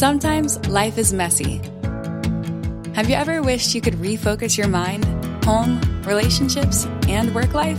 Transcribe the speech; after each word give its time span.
Sometimes 0.00 0.58
life 0.66 0.96
is 0.96 1.12
messy. 1.12 1.60
Have 2.94 3.10
you 3.10 3.16
ever 3.16 3.42
wished 3.42 3.74
you 3.74 3.82
could 3.82 3.96
refocus 3.96 4.56
your 4.56 4.66
mind, 4.66 5.04
home, 5.44 5.78
relationships, 6.06 6.86
and 7.06 7.34
work 7.34 7.52
life? 7.52 7.78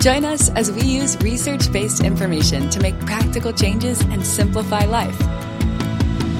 Join 0.00 0.24
us 0.24 0.50
as 0.56 0.72
we 0.72 0.82
use 0.82 1.16
research 1.18 1.70
based 1.70 2.02
information 2.02 2.68
to 2.70 2.80
make 2.80 2.98
practical 3.06 3.52
changes 3.52 4.00
and 4.00 4.26
simplify 4.26 4.84
life. 4.84 5.16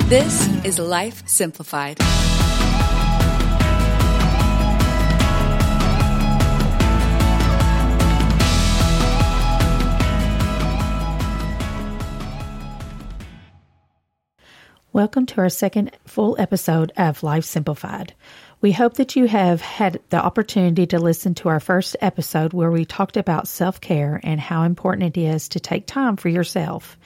This 0.09 0.49
is 0.65 0.81
Life 0.81 1.23
Simplified. 1.29 2.01
Welcome 14.91 15.27
to 15.27 15.43
our 15.43 15.51
second 15.51 15.91
full 16.07 16.35
episode 16.39 16.93
of 16.97 17.23
Life 17.23 17.45
Simplified. 17.45 18.15
We 18.63 18.73
hope 18.73 18.95
that 18.95 19.17
you 19.17 19.27
have 19.27 19.61
had 19.61 20.01
the 20.09 20.17
opportunity 20.17 20.87
to 20.87 20.99
listen 20.99 21.35
to 21.35 21.51
our 21.51 21.61
first 21.61 21.95
episode 22.01 22.55
where 22.55 22.71
we 22.71 22.87
talked 22.87 23.19
about 23.19 23.49
self 23.49 23.83
care 23.83 24.19
and 24.25 24.41
how 24.41 24.63
important 24.63 25.15
it 25.15 25.21
is 25.21 25.51
to 25.51 25.61
take 25.61 25.87
time 25.87 26.17
for 26.17 26.31
yourself. 26.31 26.97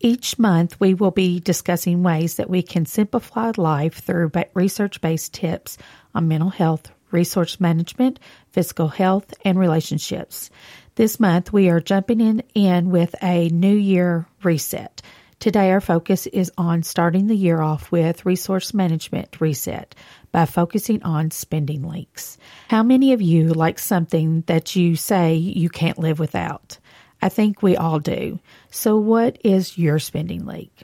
Each 0.00 0.40
month, 0.40 0.80
we 0.80 0.94
will 0.94 1.12
be 1.12 1.38
discussing 1.38 2.02
ways 2.02 2.34
that 2.34 2.50
we 2.50 2.62
can 2.62 2.84
simplify 2.84 3.52
life 3.56 4.00
through 4.02 4.32
research 4.54 5.00
based 5.00 5.32
tips 5.32 5.78
on 6.12 6.26
mental 6.26 6.50
health, 6.50 6.90
resource 7.12 7.60
management, 7.60 8.18
physical 8.50 8.88
health, 8.88 9.32
and 9.44 9.56
relationships. 9.56 10.50
This 10.96 11.20
month, 11.20 11.52
we 11.52 11.70
are 11.70 11.80
jumping 11.80 12.20
in, 12.20 12.42
in 12.56 12.90
with 12.90 13.14
a 13.22 13.48
New 13.50 13.76
Year 13.76 14.26
reset. 14.42 15.00
Today, 15.40 15.70
our 15.70 15.80
focus 15.80 16.26
is 16.26 16.52
on 16.58 16.82
starting 16.82 17.26
the 17.26 17.34
year 17.34 17.62
off 17.62 17.90
with 17.90 18.26
resource 18.26 18.74
management 18.74 19.40
reset 19.40 19.94
by 20.32 20.44
focusing 20.44 21.02
on 21.02 21.30
spending 21.30 21.88
leaks. 21.88 22.36
How 22.68 22.82
many 22.82 23.14
of 23.14 23.22
you 23.22 23.48
like 23.48 23.78
something 23.78 24.42
that 24.48 24.76
you 24.76 24.96
say 24.96 25.36
you 25.36 25.70
can't 25.70 25.98
live 25.98 26.18
without? 26.18 26.76
I 27.22 27.30
think 27.30 27.62
we 27.62 27.74
all 27.74 28.00
do. 28.00 28.38
So, 28.70 28.98
what 28.98 29.38
is 29.42 29.78
your 29.78 29.98
spending 29.98 30.44
leak? 30.44 30.82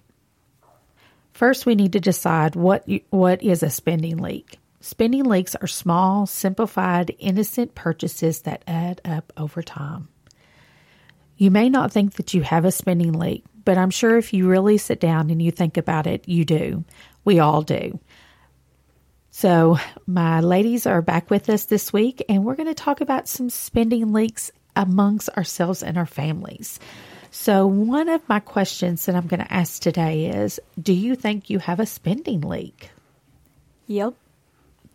First, 1.34 1.66
we 1.66 1.74
need 1.74 1.92
to 1.92 2.00
decide 2.00 2.56
what 2.56 2.88
what 3.10 3.42
is 3.42 3.62
a 3.62 3.68
spending 3.68 4.16
leak. 4.16 4.58
Spending 4.80 5.24
leaks 5.24 5.54
are 5.56 5.66
small, 5.66 6.26
simplified, 6.26 7.14
innocent 7.18 7.74
purchases 7.74 8.40
that 8.42 8.64
add 8.66 9.02
up 9.04 9.34
over 9.36 9.62
time. 9.62 10.08
You 11.36 11.50
may 11.50 11.68
not 11.68 11.92
think 11.92 12.14
that 12.14 12.32
you 12.32 12.40
have 12.40 12.64
a 12.64 12.72
spending 12.72 13.12
leak, 13.12 13.44
but 13.66 13.76
I'm 13.76 13.90
sure 13.90 14.16
if 14.16 14.32
you 14.32 14.48
really 14.48 14.78
sit 14.78 15.00
down 15.00 15.28
and 15.28 15.42
you 15.42 15.50
think 15.50 15.76
about 15.76 16.06
it, 16.06 16.26
you 16.28 16.44
do. 16.46 16.84
We 17.24 17.40
all 17.40 17.62
do. 17.62 17.98
So, 19.32 19.76
my 20.06 20.40
ladies 20.40 20.86
are 20.86 21.02
back 21.02 21.28
with 21.28 21.50
us 21.50 21.66
this 21.66 21.92
week, 21.92 22.24
and 22.28 22.44
we're 22.44 22.54
going 22.54 22.68
to 22.68 22.74
talk 22.74 23.02
about 23.02 23.28
some 23.28 23.50
spending 23.50 24.12
leaks 24.12 24.52
amongst 24.76 25.28
ourselves 25.30 25.82
and 25.82 25.98
our 25.98 26.06
families. 26.06 26.78
So, 27.32 27.66
one 27.66 28.08
of 28.08 28.26
my 28.28 28.38
questions 28.38 29.04
that 29.04 29.16
I'm 29.16 29.26
going 29.26 29.44
to 29.44 29.52
ask 29.52 29.82
today 29.82 30.26
is 30.26 30.60
Do 30.80 30.94
you 30.94 31.16
think 31.16 31.50
you 31.50 31.58
have 31.58 31.80
a 31.80 31.86
spending 31.86 32.42
leak? 32.42 32.90
Yep. 33.88 34.14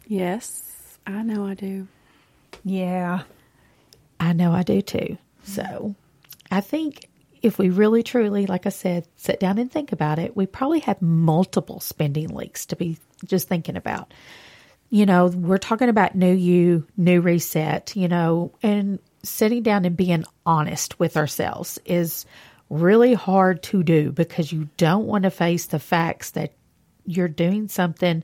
Yes, 0.07 0.97
I 1.05 1.23
know 1.23 1.45
I 1.45 1.55
do. 1.55 1.87
Yeah, 2.63 3.23
I 4.19 4.31
know 4.31 4.53
I 4.53 4.63
do 4.63 4.81
too. 4.81 5.17
So, 5.43 5.93
I 6.49 6.61
think 6.61 7.09
if 7.41 7.57
we 7.57 7.69
really 7.69 8.03
truly, 8.03 8.45
like 8.45 8.65
I 8.65 8.69
said, 8.69 9.07
sit 9.15 9.39
down 9.39 9.57
and 9.57 9.71
think 9.71 9.91
about 9.91 10.19
it, 10.19 10.35
we 10.35 10.45
probably 10.45 10.79
have 10.81 11.01
multiple 11.01 11.79
spending 11.79 12.29
leaks 12.29 12.67
to 12.67 12.75
be 12.75 12.97
just 13.25 13.47
thinking 13.47 13.77
about. 13.77 14.13
You 14.89 15.05
know, 15.05 15.27
we're 15.27 15.57
talking 15.57 15.89
about 15.89 16.15
new 16.15 16.33
you, 16.33 16.85
new 16.97 17.21
reset, 17.21 17.95
you 17.95 18.07
know, 18.07 18.53
and 18.61 18.99
sitting 19.23 19.63
down 19.63 19.85
and 19.85 19.95
being 19.95 20.25
honest 20.45 20.99
with 20.99 21.17
ourselves 21.17 21.79
is 21.85 22.25
really 22.69 23.13
hard 23.13 23.63
to 23.63 23.83
do 23.83 24.11
because 24.11 24.51
you 24.51 24.69
don't 24.77 25.07
want 25.07 25.23
to 25.23 25.31
face 25.31 25.67
the 25.67 25.79
facts 25.79 26.31
that 26.31 26.53
you're 27.05 27.27
doing 27.27 27.67
something 27.67 28.23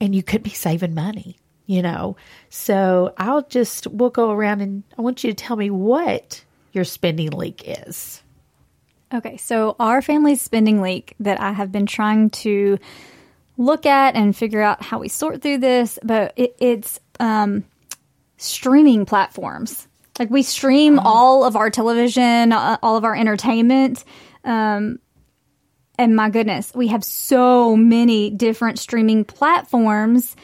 and 0.00 0.14
you 0.14 0.22
could 0.22 0.42
be 0.42 0.50
saving 0.50 0.94
money, 0.94 1.38
you 1.66 1.82
know. 1.82 2.16
So 2.50 3.14
I'll 3.16 3.42
just, 3.42 3.86
we'll 3.86 4.10
go 4.10 4.30
around 4.30 4.60
and 4.60 4.82
I 4.98 5.02
want 5.02 5.22
you 5.22 5.30
to 5.30 5.36
tell 5.36 5.56
me 5.56 5.70
what 5.70 6.44
your 6.74 6.84
spending 6.84 7.30
leak 7.30 7.62
is. 7.66 8.22
Okay, 9.12 9.36
so 9.36 9.76
our 9.78 10.02
family's 10.02 10.42
spending 10.42 10.80
leak 10.80 11.14
that 11.20 11.40
I 11.40 11.52
have 11.52 11.70
been 11.70 11.86
trying 11.86 12.30
to 12.30 12.78
look 13.56 13.86
at 13.86 14.16
and 14.16 14.36
figure 14.36 14.60
out 14.60 14.82
how 14.82 14.98
we 14.98 15.08
sort 15.08 15.40
through 15.42 15.58
this, 15.58 15.98
but 16.02 16.32
it, 16.36 16.56
it's 16.58 16.98
um, 17.20 17.64
streaming 18.36 19.06
platforms. 19.06 19.86
Like 20.18 20.30
we 20.30 20.42
stream 20.42 20.98
oh. 20.98 21.02
all 21.04 21.44
of 21.44 21.56
our 21.56 21.70
television, 21.70 22.52
uh, 22.52 22.78
all 22.82 22.96
of 22.96 23.04
our 23.04 23.14
entertainment. 23.14 24.04
Um, 24.44 24.98
and 25.96 26.16
my 26.16 26.30
goodness, 26.30 26.72
we 26.74 26.88
have 26.88 27.04
so 27.04 27.76
many 27.76 28.30
different 28.30 28.78
streaming 28.78 29.24
platforms. 29.24 30.34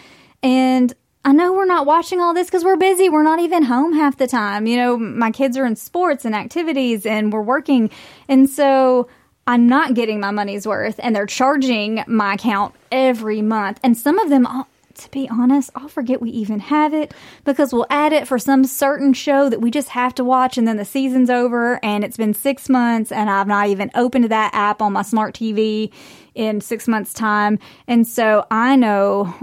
And 0.42 0.92
I 1.22 1.32
know 1.32 1.52
we're 1.52 1.66
not 1.66 1.84
watching 1.84 2.20
all 2.20 2.32
this 2.32 2.46
because 2.46 2.64
we're 2.64 2.76
busy. 2.76 3.10
We're 3.10 3.22
not 3.22 3.40
even 3.40 3.64
home 3.64 3.92
half 3.92 4.16
the 4.16 4.26
time. 4.26 4.66
You 4.66 4.76
know, 4.78 4.96
my 4.96 5.30
kids 5.30 5.56
are 5.58 5.66
in 5.66 5.76
sports 5.76 6.24
and 6.24 6.34
activities 6.34 7.04
and 7.04 7.30
we're 7.30 7.42
working. 7.42 7.90
And 8.26 8.48
so 8.48 9.06
I'm 9.46 9.66
not 9.66 9.92
getting 9.92 10.18
my 10.18 10.30
money's 10.30 10.66
worth 10.66 10.98
and 11.02 11.14
they're 11.14 11.26
charging 11.26 12.02
my 12.06 12.34
account 12.34 12.74
every 12.90 13.42
month. 13.42 13.80
And 13.82 13.98
some 13.98 14.18
of 14.18 14.30
them, 14.30 14.48
to 14.94 15.10
be 15.10 15.28
honest, 15.28 15.68
I'll 15.74 15.88
forget 15.88 16.22
we 16.22 16.30
even 16.30 16.58
have 16.58 16.94
it 16.94 17.12
because 17.44 17.70
we'll 17.70 17.86
add 17.90 18.14
it 18.14 18.26
for 18.26 18.38
some 18.38 18.64
certain 18.64 19.12
show 19.12 19.50
that 19.50 19.60
we 19.60 19.70
just 19.70 19.90
have 19.90 20.14
to 20.14 20.24
watch 20.24 20.56
and 20.56 20.66
then 20.66 20.78
the 20.78 20.86
season's 20.86 21.28
over 21.28 21.84
and 21.84 22.02
it's 22.02 22.16
been 22.16 22.32
six 22.32 22.70
months 22.70 23.12
and 23.12 23.28
I've 23.28 23.46
not 23.46 23.66
even 23.66 23.90
opened 23.94 24.24
that 24.30 24.54
app 24.54 24.80
on 24.80 24.94
my 24.94 25.02
smart 25.02 25.34
TV 25.34 25.92
in 26.34 26.62
six 26.62 26.88
months' 26.88 27.12
time. 27.12 27.58
And 27.86 28.08
so 28.08 28.46
I 28.50 28.76
know 28.76 29.34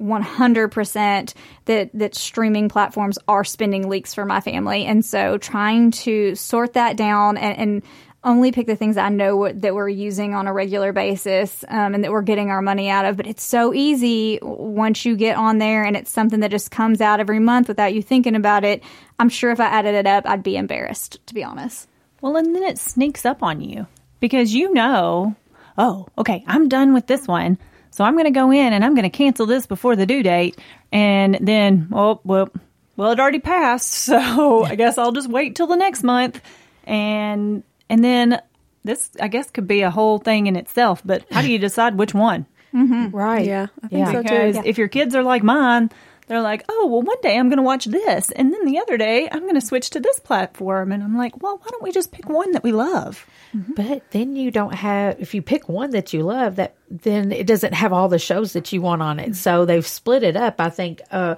100% 0.00 1.34
that 1.64 1.90
that 1.94 2.14
streaming 2.14 2.68
platforms 2.68 3.18
are 3.28 3.44
spending 3.44 3.88
leaks 3.88 4.12
for 4.12 4.26
my 4.26 4.40
family 4.40 4.84
and 4.84 5.02
so 5.04 5.38
trying 5.38 5.90
to 5.90 6.34
sort 6.34 6.74
that 6.74 6.96
down 6.96 7.38
and, 7.38 7.58
and 7.58 7.82
only 8.26 8.50
pick 8.50 8.66
the 8.66 8.76
things 8.76 8.96
I 8.96 9.08
know 9.08 9.50
that 9.50 9.74
we're 9.74 9.88
using 9.88 10.34
on 10.34 10.48
a 10.48 10.52
regular 10.52 10.92
basis 10.92 11.64
um, 11.68 11.94
and 11.94 12.02
that 12.02 12.10
we're 12.10 12.22
getting 12.22 12.50
our 12.50 12.60
money 12.60 12.90
out 12.90 13.04
of. 13.04 13.16
But 13.16 13.28
it's 13.28 13.42
so 13.42 13.72
easy 13.72 14.40
once 14.42 15.04
you 15.04 15.16
get 15.16 15.36
on 15.36 15.58
there 15.58 15.84
and 15.84 15.96
it's 15.96 16.10
something 16.10 16.40
that 16.40 16.50
just 16.50 16.72
comes 16.72 17.00
out 17.00 17.20
every 17.20 17.38
month 17.38 17.68
without 17.68 17.94
you 17.94 18.02
thinking 18.02 18.34
about 18.34 18.64
it. 18.64 18.82
I'm 19.18 19.28
sure 19.28 19.52
if 19.52 19.60
I 19.60 19.66
added 19.66 19.94
it 19.94 20.06
up, 20.06 20.26
I'd 20.26 20.42
be 20.42 20.56
embarrassed, 20.56 21.24
to 21.28 21.34
be 21.34 21.44
honest. 21.44 21.88
Well, 22.20 22.36
and 22.36 22.54
then 22.54 22.64
it 22.64 22.78
sneaks 22.78 23.24
up 23.24 23.42
on 23.42 23.60
you 23.60 23.86
because 24.18 24.52
you 24.52 24.74
know, 24.74 25.36
oh, 25.78 26.08
okay, 26.18 26.42
I'm 26.48 26.68
done 26.68 26.94
with 26.94 27.06
this 27.06 27.28
one. 27.28 27.58
So 27.96 28.04
I'm 28.04 28.12
going 28.12 28.26
to 28.26 28.30
go 28.30 28.52
in 28.52 28.74
and 28.74 28.84
I'm 28.84 28.94
going 28.94 29.10
to 29.10 29.16
cancel 29.16 29.46
this 29.46 29.66
before 29.66 29.96
the 29.96 30.04
due 30.04 30.22
date. 30.22 30.58
And 30.92 31.38
then, 31.40 31.88
oh, 31.92 32.20
well, 32.24 32.50
well, 32.94 33.10
it 33.12 33.18
already 33.18 33.38
passed. 33.38 34.06
So 34.16 34.64
I 34.64 34.74
guess 34.74 34.98
I'll 34.98 35.12
just 35.12 35.30
wait 35.30 35.56
till 35.56 35.66
the 35.66 35.76
next 35.76 36.02
month. 36.02 36.42
And, 36.84 37.62
and 37.88 38.04
then 38.04 38.42
this, 38.84 39.10
I 39.18 39.28
guess, 39.28 39.50
could 39.50 39.66
be 39.66 39.80
a 39.80 39.90
whole 39.90 40.18
thing 40.18 40.46
in 40.46 40.56
itself. 40.56 41.00
But 41.06 41.24
how 41.30 41.40
do 41.40 41.50
you 41.50 41.58
decide 41.58 41.96
which 41.96 42.12
one? 42.12 42.44
Mm-hmm. 42.74 43.16
Right. 43.16 43.46
Yeah. 43.46 43.68
I 43.82 43.88
think 43.88 44.06
yeah. 44.06 44.12
so 44.12 44.22
because 44.22 44.56
if 44.66 44.76
your 44.76 44.88
kids 44.88 45.14
are 45.14 45.22
like 45.22 45.42
mine, 45.42 45.90
they're 46.26 46.40
like, 46.40 46.64
oh, 46.68 46.88
well, 46.90 47.02
one 47.02 47.20
day 47.22 47.38
I'm 47.38 47.48
going 47.48 47.58
to 47.58 47.62
watch 47.62 47.84
this. 47.84 48.30
And 48.32 48.52
then 48.52 48.64
the 48.64 48.78
other 48.78 48.96
day 48.96 49.28
I'm 49.30 49.42
going 49.42 49.54
to 49.54 49.60
switch 49.60 49.90
to 49.90 50.00
this 50.00 50.18
platform. 50.18 50.90
And 50.92 51.02
I'm 51.02 51.16
like, 51.16 51.40
well, 51.42 51.58
why 51.58 51.66
don't 51.70 51.82
we 51.82 51.92
just 51.92 52.12
pick 52.12 52.28
one 52.28 52.52
that 52.52 52.64
we 52.64 52.72
love? 52.72 53.26
Mm-hmm. 53.54 53.72
But 53.74 54.10
then 54.10 54.34
you 54.34 54.50
don't 54.50 54.74
have, 54.74 55.20
if 55.20 55.34
you 55.34 55.42
pick 55.42 55.68
one 55.68 55.90
that 55.90 56.12
you 56.12 56.22
love, 56.22 56.56
that 56.56 56.74
then 56.90 57.30
it 57.32 57.46
doesn't 57.46 57.74
have 57.74 57.92
all 57.92 58.08
the 58.08 58.18
shows 58.18 58.54
that 58.54 58.72
you 58.72 58.82
want 58.82 59.02
on 59.02 59.20
it. 59.20 59.36
So 59.36 59.64
they've 59.64 59.86
split 59.86 60.24
it 60.24 60.36
up, 60.36 60.60
I 60.60 60.70
think, 60.70 61.00
uh, 61.10 61.36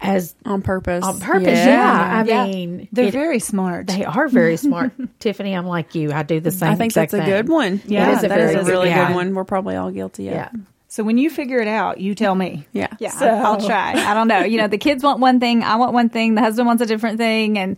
as 0.00 0.36
on 0.44 0.62
purpose. 0.62 1.04
On 1.04 1.18
purpose, 1.18 1.48
yeah. 1.48 1.66
yeah. 1.66 2.20
I 2.20 2.24
yeah. 2.24 2.46
mean, 2.46 2.88
they're 2.92 3.06
it, 3.06 3.12
very 3.12 3.40
smart. 3.40 3.88
They 3.88 4.04
are 4.04 4.28
very 4.28 4.56
smart. 4.56 4.92
Tiffany, 5.18 5.54
I'm 5.54 5.66
like 5.66 5.96
you. 5.96 6.12
I 6.12 6.22
do 6.22 6.38
the 6.38 6.52
same. 6.52 6.60
Thing. 6.60 6.68
I 6.68 6.74
think 6.76 6.92
that's 6.92 7.14
a 7.14 7.24
good 7.24 7.48
one. 7.48 7.82
Yeah, 7.86 8.10
it 8.10 8.18
is 8.18 8.24
a, 8.24 8.28
that 8.28 8.40
is 8.40 8.54
a 8.54 8.64
really 8.64 8.90
good 8.90 9.14
one. 9.14 9.34
We're 9.34 9.44
probably 9.44 9.74
all 9.74 9.90
guilty 9.90 10.28
of. 10.28 10.34
Yeah. 10.34 10.50
So 10.98 11.04
when 11.04 11.16
you 11.16 11.30
figure 11.30 11.60
it 11.60 11.68
out, 11.68 12.00
you 12.00 12.16
tell 12.16 12.34
me. 12.34 12.66
Yeah. 12.72 12.88
Yeah. 12.98 13.10
So. 13.10 13.28
I'll 13.28 13.64
try. 13.64 13.92
I 13.92 14.14
don't 14.14 14.26
know. 14.26 14.40
You 14.40 14.58
know, 14.58 14.66
the 14.66 14.78
kids 14.78 15.04
want 15.04 15.20
one 15.20 15.38
thing. 15.38 15.62
I 15.62 15.76
want 15.76 15.92
one 15.92 16.08
thing. 16.08 16.34
The 16.34 16.40
husband 16.40 16.66
wants 16.66 16.82
a 16.82 16.86
different 16.86 17.18
thing. 17.18 17.56
And, 17.56 17.76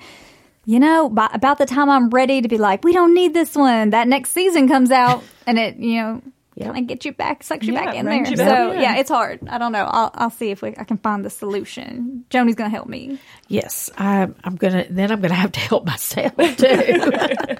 you 0.65 0.81
know, 0.81 1.11
by, 1.11 1.29
about 1.35 1.59
the 1.59 1.67
time 1.67 1.91
I'm 1.91 2.09
ready 2.09 2.41
to 2.41 2.49
be 2.49 2.57
like, 2.57 2.83
we 2.83 2.95
don't 2.95 3.13
need 3.13 3.35
this 3.35 3.55
one, 3.55 3.91
that 3.91 4.09
next 4.09 4.31
season 4.31 4.69
comes 4.69 4.91
out 4.91 5.23
and 5.47 5.59
it, 5.59 5.77
you 5.77 6.01
know, 6.01 6.23
Yep. 6.57 6.75
kind 6.75 6.79
of 6.85 6.89
get 6.89 7.05
you 7.07 7.13
back, 7.13 7.43
sucks 7.43 7.67
you 7.67 7.73
Yeah, 7.73 7.85
back 7.85 7.95
in 7.95 8.05
there. 8.07 8.27
you 8.27 8.37
So 8.37 8.73
in. 8.73 8.81
yeah, 8.81 8.97
it's 8.97 9.09
hard. 9.11 9.41
I 9.49 9.57
don't 9.59 9.73
know. 9.73 9.85
I'll 9.85 10.11
I'll 10.15 10.31
see 10.31 10.51
if 10.51 10.61
we, 10.63 10.71
I 10.77 10.85
can 10.85 10.99
find 10.99 11.25
the 11.25 11.31
solution. 11.31 12.25
Joni's 12.29 12.55
gonna 12.55 12.69
help 12.71 12.87
me. 12.87 13.19
Yes, 13.49 13.89
I'm, 13.97 14.35
I'm 14.45 14.57
gonna. 14.57 14.85
Then 14.91 15.11
I'm 15.13 15.21
gonna 15.23 15.33
have 15.35 15.53
to 15.53 15.61
help 15.61 15.87
myself 15.87 16.35
too. 16.37 17.13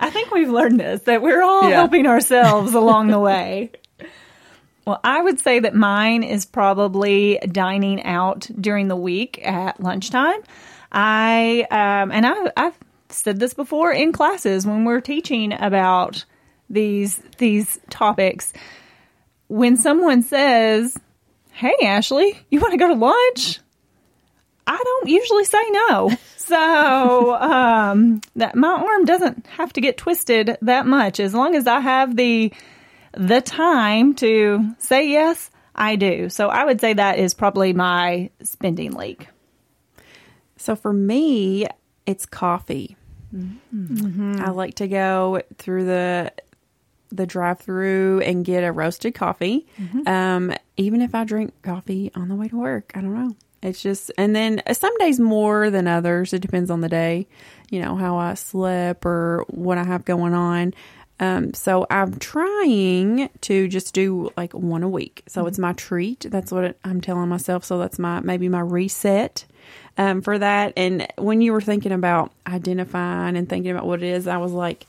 I 0.00 0.10
think 0.10 0.30
we've 0.32 0.50
learned 0.50 0.78
this 0.78 1.02
that 1.02 1.22
we're 1.22 1.42
all 1.42 1.68
Yeah. 1.68 1.76
helping 1.76 2.06
ourselves 2.06 2.74
along 2.74 3.08
the 3.08 3.18
way. 3.18 3.70
Well, 4.86 5.00
I 5.02 5.20
would 5.20 5.40
say 5.40 5.58
that 5.58 5.74
mine 5.74 6.22
is 6.22 6.46
probably 6.46 7.40
dining 7.50 8.04
out 8.04 8.48
during 8.60 8.86
the 8.86 8.96
week 8.96 9.44
at 9.44 9.80
lunchtime. 9.80 10.40
I 10.92 11.66
um, 11.70 12.12
and 12.12 12.24
I, 12.24 12.52
I've 12.56 12.78
said 13.08 13.40
this 13.40 13.52
before 13.52 13.90
in 13.92 14.12
classes 14.12 14.64
when 14.64 14.84
we're 14.84 15.00
teaching 15.00 15.52
about 15.52 16.24
these 16.70 17.20
these 17.38 17.80
topics. 17.90 18.52
When 19.48 19.76
someone 19.76 20.22
says, 20.22 20.96
"Hey, 21.50 21.74
Ashley, 21.82 22.38
you 22.48 22.60
want 22.60 22.72
to 22.72 22.78
go 22.78 22.88
to 22.88 22.94
lunch?" 22.94 23.58
I 24.68 24.76
don't 24.82 25.08
usually 25.08 25.44
say 25.44 25.62
no. 25.70 26.10
So 26.36 27.34
um, 27.34 28.20
that 28.36 28.54
my 28.54 28.68
arm 28.68 29.04
doesn't 29.04 29.46
have 29.48 29.72
to 29.72 29.80
get 29.80 29.96
twisted 29.96 30.56
that 30.62 30.86
much. 30.86 31.18
As 31.18 31.34
long 31.34 31.56
as 31.56 31.66
I 31.66 31.80
have 31.80 32.14
the 32.14 32.52
the 33.16 33.40
time 33.40 34.14
to 34.16 34.74
say 34.78 35.08
yes, 35.08 35.50
I 35.74 35.96
do. 35.96 36.28
So 36.28 36.48
I 36.48 36.64
would 36.64 36.80
say 36.80 36.92
that 36.94 37.18
is 37.18 37.34
probably 37.34 37.72
my 37.72 38.30
spending 38.42 38.92
leak. 38.92 39.28
So 40.56 40.76
for 40.76 40.92
me, 40.92 41.66
it's 42.06 42.26
coffee. 42.26 42.96
I 44.42 44.50
like 44.50 44.76
to 44.76 44.88
go 44.88 45.42
through 45.58 45.84
the 45.86 46.32
the 47.12 47.26
drive 47.26 47.60
through 47.60 48.20
and 48.20 48.44
get 48.44 48.64
a 48.64 48.72
roasted 48.72 49.14
coffee. 49.14 49.66
Um, 50.06 50.52
even 50.76 51.02
if 51.02 51.14
I 51.14 51.24
drink 51.24 51.52
coffee 51.62 52.10
on 52.14 52.28
the 52.28 52.34
way 52.34 52.48
to 52.48 52.56
work, 52.56 52.92
I 52.94 53.00
don't 53.00 53.14
know. 53.14 53.34
It's 53.62 53.82
just, 53.82 54.12
and 54.18 54.34
then 54.36 54.62
some 54.72 54.96
days 54.98 55.18
more 55.18 55.70
than 55.70 55.86
others. 55.88 56.32
It 56.32 56.40
depends 56.40 56.70
on 56.70 56.80
the 56.82 56.88
day, 56.88 57.26
you 57.70 57.80
know, 57.80 57.96
how 57.96 58.16
I 58.16 58.34
slept 58.34 59.04
or 59.06 59.44
what 59.48 59.78
I 59.78 59.84
have 59.84 60.04
going 60.04 60.34
on. 60.34 60.74
Um, 61.18 61.54
so 61.54 61.86
I'm 61.88 62.18
trying 62.18 63.30
to 63.42 63.68
just 63.68 63.94
do 63.94 64.30
like 64.36 64.52
one 64.52 64.82
a 64.82 64.88
week. 64.88 65.22
So 65.28 65.46
it's 65.46 65.58
my 65.58 65.72
treat. 65.72 66.26
That's 66.28 66.52
what 66.52 66.64
it, 66.64 66.78
I'm 66.84 67.00
telling 67.00 67.28
myself. 67.28 67.64
So 67.64 67.78
that's 67.78 67.98
my 67.98 68.20
maybe 68.20 68.48
my 68.48 68.60
reset 68.60 69.46
um, 69.96 70.20
for 70.20 70.38
that. 70.38 70.74
And 70.76 71.06
when 71.16 71.40
you 71.40 71.52
were 71.52 71.60
thinking 71.60 71.92
about 71.92 72.32
identifying 72.46 73.36
and 73.36 73.48
thinking 73.48 73.70
about 73.70 73.86
what 73.86 74.02
it 74.02 74.08
is, 74.08 74.26
I 74.26 74.36
was 74.36 74.52
like, 74.52 74.86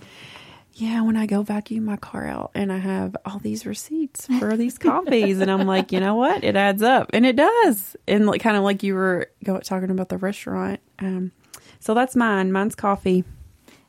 yeah, 0.74 1.02
when 1.02 1.18
I 1.18 1.26
go 1.26 1.42
vacuum 1.42 1.86
my 1.86 1.98
car 1.98 2.28
out 2.28 2.52
and 2.54 2.72
I 2.72 2.78
have 2.78 3.18
all 3.26 3.40
these 3.40 3.66
receipts 3.66 4.28
for 4.40 4.56
these 4.56 4.78
coffees, 4.78 5.40
and 5.40 5.50
I'm 5.50 5.66
like, 5.66 5.92
you 5.92 6.00
know 6.00 6.16
what? 6.16 6.44
It 6.44 6.56
adds 6.56 6.84
up, 6.84 7.10
and 7.14 7.26
it 7.26 7.36
does. 7.36 7.96
And 8.08 8.28
like, 8.28 8.42
kind 8.42 8.56
of 8.56 8.64
like 8.64 8.84
you 8.84 8.94
were 8.94 9.32
talking 9.64 9.90
about 9.90 10.10
the 10.10 10.18
restaurant. 10.18 10.80
Um, 11.00 11.32
so 11.80 11.96
that's 11.96 12.16
mine. 12.16 12.52
Mine's 12.52 12.76
coffee. 12.76 13.24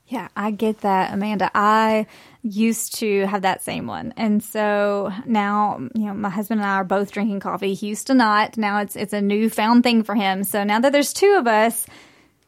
Yeah, 0.09 0.29
I 0.35 0.53
get 0.53 0.81
that, 0.81 1.13
Amanda. 1.13 1.51
I 1.55 2.07
used 2.43 2.97
to 2.97 3.27
have 3.27 3.43
that 3.43 3.63
same 3.63 3.87
one. 3.87 4.15
And 4.17 4.43
so 4.43 5.13
now, 5.27 5.79
you 5.95 6.07
know, 6.07 6.15
my 6.15 6.31
husband 6.31 6.61
and 6.61 6.69
I 6.69 6.77
are 6.77 6.85
both 6.85 7.13
drinking 7.13 7.41
coffee. 7.41 7.75
He 7.75 7.89
used 7.89 8.07
to 8.07 8.15
not. 8.15 8.57
Now 8.57 8.81
it's 8.81 8.97
it's 8.97 9.13
a 9.13 9.21
newfound 9.21 9.85
thing 9.85 10.03
for 10.03 10.15
him. 10.15 10.45
So 10.45 10.65
now 10.65 10.81
that 10.81 10.93
there's 10.93 11.13
two 11.13 11.37
of 11.39 11.47
us, 11.47 11.87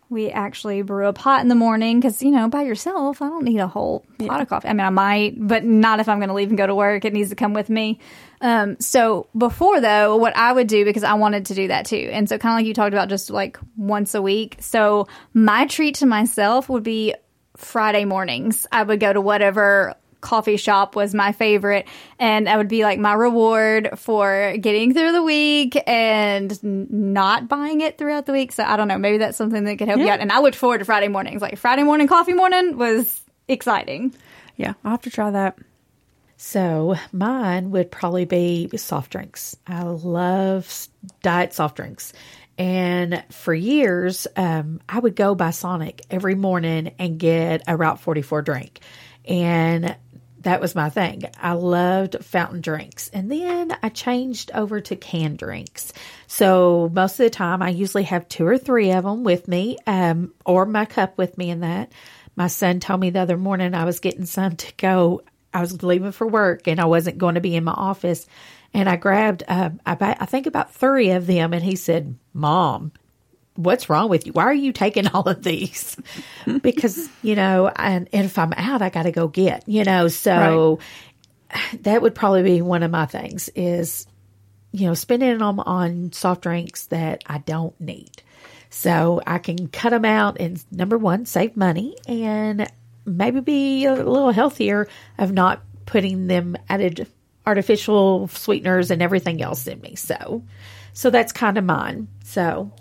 we 0.08 0.30
actually 0.30 0.80
brew 0.82 1.06
a 1.06 1.12
pot 1.12 1.42
in 1.42 1.48
the 1.48 1.54
morning 1.54 2.00
because, 2.00 2.22
you 2.22 2.30
know, 2.30 2.48
by 2.48 2.62
yourself, 2.62 3.20
I 3.20 3.28
don't 3.28 3.44
need 3.44 3.60
a 3.60 3.68
whole 3.68 4.06
pot 4.18 4.40
of 4.40 4.48
coffee. 4.48 4.68
I 4.68 4.72
mean, 4.72 4.86
I 4.86 4.90
might, 4.90 5.34
but 5.36 5.62
not 5.62 6.00
if 6.00 6.08
I'm 6.08 6.18
going 6.18 6.30
to 6.30 6.34
leave 6.34 6.48
and 6.48 6.58
go 6.58 6.66
to 6.66 6.74
work. 6.74 7.04
It 7.04 7.12
needs 7.12 7.28
to 7.28 7.36
come 7.36 7.52
with 7.52 7.68
me. 7.68 8.00
Um, 8.40 8.80
so 8.80 9.28
before 9.36 9.82
though, 9.82 10.16
what 10.16 10.34
I 10.34 10.52
would 10.52 10.66
do 10.66 10.86
because 10.86 11.04
I 11.04 11.14
wanted 11.14 11.46
to 11.46 11.54
do 11.54 11.68
that 11.68 11.84
too. 11.84 12.08
And 12.10 12.26
so 12.26 12.38
kind 12.38 12.54
of 12.54 12.58
like 12.58 12.66
you 12.66 12.74
talked 12.74 12.94
about 12.94 13.10
just 13.10 13.28
like 13.28 13.58
once 13.76 14.14
a 14.14 14.22
week. 14.22 14.56
So 14.60 15.08
my 15.34 15.66
treat 15.66 15.96
to 15.96 16.06
myself 16.06 16.70
would 16.70 16.82
be 16.82 17.14
Friday 17.60 18.04
mornings. 18.04 18.66
I 18.72 18.82
would 18.82 19.00
go 19.00 19.12
to 19.12 19.20
whatever 19.20 19.94
coffee 20.20 20.56
shop 20.56 20.94
was 20.94 21.14
my 21.14 21.32
favorite 21.32 21.88
and 22.18 22.46
that 22.46 22.58
would 22.58 22.68
be 22.68 22.82
like 22.82 22.98
my 22.98 23.14
reward 23.14 23.90
for 23.96 24.54
getting 24.60 24.92
through 24.92 25.12
the 25.12 25.22
week 25.22 25.82
and 25.86 26.62
not 26.62 27.48
buying 27.48 27.80
it 27.80 27.96
throughout 27.96 28.26
the 28.26 28.32
week. 28.32 28.52
So 28.52 28.62
I 28.62 28.76
don't 28.76 28.88
know, 28.88 28.98
maybe 28.98 29.18
that's 29.18 29.38
something 29.38 29.64
that 29.64 29.76
could 29.76 29.88
help 29.88 30.00
you 30.00 30.10
out. 30.10 30.20
And 30.20 30.30
I 30.30 30.40
looked 30.40 30.56
forward 30.56 30.78
to 30.78 30.84
Friday 30.84 31.08
mornings. 31.08 31.40
Like 31.40 31.56
Friday 31.56 31.84
morning 31.84 32.06
coffee 32.06 32.34
morning 32.34 32.76
was 32.76 33.20
exciting. 33.48 34.14
Yeah, 34.56 34.74
I'll 34.84 34.92
have 34.92 35.02
to 35.02 35.10
try 35.10 35.30
that. 35.30 35.58
So 36.36 36.96
mine 37.12 37.70
would 37.70 37.90
probably 37.90 38.24
be 38.24 38.70
soft 38.76 39.12
drinks. 39.12 39.56
I 39.66 39.82
love 39.82 40.88
diet 41.22 41.52
soft 41.52 41.76
drinks. 41.76 42.12
And 42.60 43.24
for 43.30 43.54
years, 43.54 44.26
um, 44.36 44.82
I 44.86 44.98
would 44.98 45.16
go 45.16 45.34
by 45.34 45.50
Sonic 45.50 46.04
every 46.10 46.34
morning 46.34 46.92
and 46.98 47.18
get 47.18 47.62
a 47.66 47.74
Route 47.74 48.00
44 48.00 48.42
drink. 48.42 48.80
And 49.24 49.96
that 50.40 50.60
was 50.60 50.74
my 50.74 50.90
thing. 50.90 51.22
I 51.40 51.52
loved 51.52 52.22
fountain 52.22 52.60
drinks. 52.60 53.08
And 53.14 53.32
then 53.32 53.74
I 53.82 53.88
changed 53.88 54.50
over 54.52 54.78
to 54.82 54.94
canned 54.94 55.38
drinks. 55.38 55.94
So 56.26 56.90
most 56.92 57.12
of 57.12 57.24
the 57.24 57.30
time, 57.30 57.62
I 57.62 57.70
usually 57.70 58.04
have 58.04 58.28
two 58.28 58.46
or 58.46 58.58
three 58.58 58.92
of 58.92 59.04
them 59.04 59.24
with 59.24 59.48
me, 59.48 59.78
um, 59.86 60.34
or 60.44 60.66
my 60.66 60.84
cup 60.84 61.16
with 61.16 61.38
me 61.38 61.48
in 61.48 61.60
that. 61.60 61.90
My 62.36 62.48
son 62.48 62.78
told 62.78 63.00
me 63.00 63.08
the 63.08 63.20
other 63.20 63.38
morning 63.38 63.74
I 63.74 63.86
was 63.86 64.00
getting 64.00 64.26
some 64.26 64.56
to 64.56 64.72
go. 64.76 65.22
I 65.54 65.62
was 65.62 65.82
leaving 65.82 66.12
for 66.12 66.26
work 66.26 66.68
and 66.68 66.78
I 66.78 66.84
wasn't 66.84 67.16
going 67.16 67.36
to 67.36 67.40
be 67.40 67.56
in 67.56 67.64
my 67.64 67.72
office. 67.72 68.26
And 68.72 68.88
I 68.88 68.96
grabbed, 68.96 69.42
uh, 69.48 69.70
about, 69.84 70.16
I 70.20 70.26
think 70.26 70.46
about 70.46 70.72
three 70.72 71.10
of 71.10 71.26
them. 71.26 71.52
And 71.52 71.62
he 71.62 71.76
said, 71.76 72.16
Mom, 72.32 72.92
what's 73.56 73.90
wrong 73.90 74.08
with 74.08 74.26
you? 74.26 74.32
Why 74.32 74.44
are 74.44 74.54
you 74.54 74.72
taking 74.72 75.08
all 75.08 75.28
of 75.28 75.42
these? 75.42 75.96
because, 76.62 77.08
you 77.22 77.34
know, 77.34 77.68
and, 77.68 78.08
and 78.12 78.24
if 78.24 78.38
I'm 78.38 78.52
out, 78.52 78.82
I 78.82 78.90
got 78.90 79.04
to 79.04 79.12
go 79.12 79.28
get, 79.28 79.68
you 79.68 79.84
know, 79.84 80.08
so 80.08 80.78
that 81.82 82.02
would 82.02 82.14
probably 82.14 82.42
be 82.42 82.62
one 82.62 82.82
of 82.82 82.90
my 82.90 83.06
things 83.06 83.48
is, 83.50 84.06
you 84.72 84.86
know, 84.86 84.94
spending 84.94 85.38
them 85.38 85.60
on 85.60 86.12
soft 86.12 86.42
drinks 86.42 86.86
that 86.86 87.24
I 87.26 87.38
don't 87.38 87.78
need. 87.80 88.22
So 88.70 89.20
I 89.26 89.38
can 89.38 89.66
cut 89.66 89.90
them 89.90 90.04
out 90.04 90.40
and 90.40 90.64
number 90.70 90.96
one, 90.96 91.26
save 91.26 91.56
money 91.56 91.96
and 92.06 92.70
maybe 93.04 93.40
be 93.40 93.84
a 93.86 93.94
little 93.94 94.30
healthier 94.30 94.88
of 95.18 95.32
not 95.32 95.62
putting 95.86 96.28
them 96.28 96.56
added 96.68 97.08
artificial 97.46 98.28
sweeteners 98.28 98.90
and 98.90 99.02
everything 99.02 99.42
else 99.42 99.66
in 99.66 99.80
me. 99.80 99.96
So, 99.96 100.42
so 100.92 101.10
that's 101.10 101.32
kind 101.32 101.58
of 101.58 101.64
mine. 101.64 102.08
So, 102.24 102.72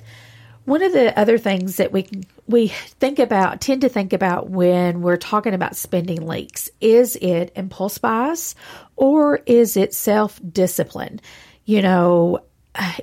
one 0.66 0.84
of 0.84 0.94
the 0.94 1.18
other 1.18 1.38
things 1.38 1.78
that 1.78 1.92
we 1.92 2.08
we 2.48 2.68
think 2.68 3.20
about 3.20 3.62
tend 3.62 3.82
to 3.82 3.90
think 3.90 4.14
about 4.14 4.50
when 4.50 5.02
we're 5.02 5.18
talking 5.18 5.54
about 5.54 5.76
spending 5.76 6.28
leaks 6.28 6.70
is 6.82 7.16
it 7.16 7.52
impulse 7.56 7.98
buys 7.98 8.56
or 8.96 9.38
is 9.46 9.78
it 9.78 9.94
self 9.94 10.40
discipline? 10.52 11.22
You 11.66 11.82
know, 11.82 12.40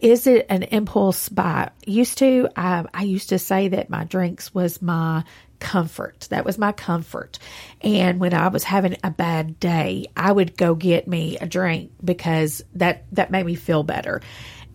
is 0.01 0.27
it 0.27 0.47
an 0.49 0.63
impulse 0.65 1.29
buy? 1.29 1.71
Used 1.87 2.19
to, 2.19 2.49
I, 2.57 2.85
I 2.93 3.03
used 3.03 3.31
to 3.31 3.39
say 3.39 3.69
that 3.69 3.91
my 3.91 4.05
drinks 4.05 4.55
was 4.55 4.81
my 4.81 5.25
comfort. 5.59 6.27
That 6.31 6.45
was 6.45 6.59
my 6.59 6.73
comfort. 6.73 7.39
And 7.81 8.21
when 8.21 8.35
I 8.35 8.49
was 8.49 8.65
having 8.65 8.97
a 9.03 9.11
bad 9.11 9.59
day, 9.61 10.07
I 10.17 10.31
would 10.33 10.57
go 10.57 10.75
get 10.75 11.09
me 11.09 11.37
a 11.39 11.47
drink 11.47 11.93
because 12.05 12.63
that 12.75 13.05
that 13.13 13.31
made 13.31 13.47
me 13.47 13.55
feel 13.55 13.83
better. 13.83 14.21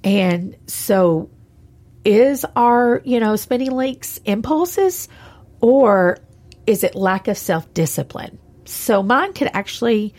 And 0.04 0.56
so 0.68 1.30
is 2.04 2.46
our, 2.56 3.02
you 3.06 3.20
know, 3.20 3.36
spending 3.36 3.72
leaks 3.72 4.20
impulses 4.26 5.08
or 5.60 6.18
is 6.66 6.84
it 6.84 6.96
lack 6.96 7.28
of 7.28 7.38
self-discipline? 7.38 8.40
So 8.66 9.04
mine 9.04 9.34
could 9.34 9.50
actually 9.54 10.14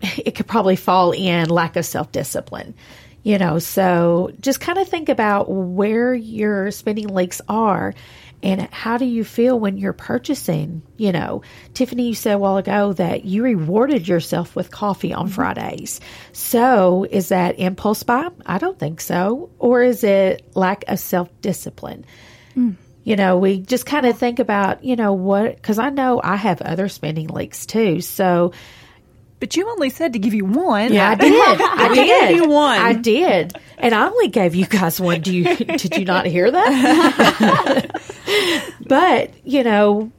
it 0.00 0.34
could 0.34 0.46
probably 0.48 0.76
fall 0.76 1.12
in 1.12 1.48
lack 1.48 1.76
of 1.76 1.84
self-discipline. 1.84 2.74
You 3.24 3.38
know, 3.38 3.60
so 3.60 4.32
just 4.40 4.60
kind 4.60 4.78
of 4.78 4.88
think 4.88 5.08
about 5.08 5.48
where 5.48 6.12
your 6.12 6.72
spending 6.72 7.06
leaks 7.06 7.40
are 7.48 7.94
and 8.42 8.62
how 8.72 8.96
do 8.96 9.04
you 9.04 9.24
feel 9.24 9.58
when 9.58 9.76
you're 9.76 9.92
purchasing? 9.92 10.82
You 10.96 11.12
know, 11.12 11.42
Tiffany, 11.74 12.08
you 12.08 12.14
said 12.14 12.34
a 12.34 12.38
while 12.38 12.56
ago 12.56 12.92
that 12.94 13.24
you 13.24 13.42
rewarded 13.42 14.08
yourself 14.08 14.56
with 14.56 14.70
coffee 14.70 15.12
on 15.12 15.26
mm-hmm. 15.26 15.34
Fridays. 15.34 16.00
So 16.32 17.06
is 17.10 17.28
that 17.28 17.58
impulse 17.58 18.02
buy? 18.02 18.28
I 18.44 18.58
don't 18.58 18.78
think 18.78 19.00
so. 19.00 19.50
Or 19.58 19.82
is 19.82 20.02
it 20.02 20.50
lack 20.54 20.84
of 20.88 20.98
self 20.98 21.28
discipline? 21.40 22.04
Mm. 22.56 22.76
You 23.04 23.16
know, 23.16 23.38
we 23.38 23.60
just 23.60 23.86
kind 23.86 24.06
of 24.06 24.16
think 24.16 24.38
about, 24.38 24.84
you 24.84 24.96
know, 24.96 25.12
what, 25.12 25.56
because 25.56 25.78
I 25.78 25.90
know 25.90 26.20
I 26.22 26.36
have 26.36 26.62
other 26.62 26.88
spending 26.88 27.28
leaks 27.28 27.66
too. 27.66 28.00
So, 28.00 28.52
But 29.42 29.56
you 29.56 29.68
only 29.68 29.90
said 29.90 30.12
to 30.12 30.20
give 30.20 30.34
you 30.34 30.44
one. 30.44 30.92
yeah, 30.92 31.10
I 31.10 31.14
did. 31.16 31.32
I 31.60 31.88
We 31.88 31.94
did. 31.96 32.28
gave 32.28 32.36
you 32.36 32.48
one. 32.48 32.78
I 32.78 32.92
did, 32.92 33.52
and 33.76 33.92
I 33.92 34.06
only 34.06 34.28
gave 34.28 34.54
you 34.54 34.66
guys 34.66 35.00
one. 35.00 35.20
Do 35.20 35.34
you? 35.34 35.56
did 35.56 35.96
you 35.96 36.04
not 36.04 36.26
hear 36.26 36.48
that? 36.48 37.90
but 38.86 39.30
you 39.44 39.64
know, 39.64 40.12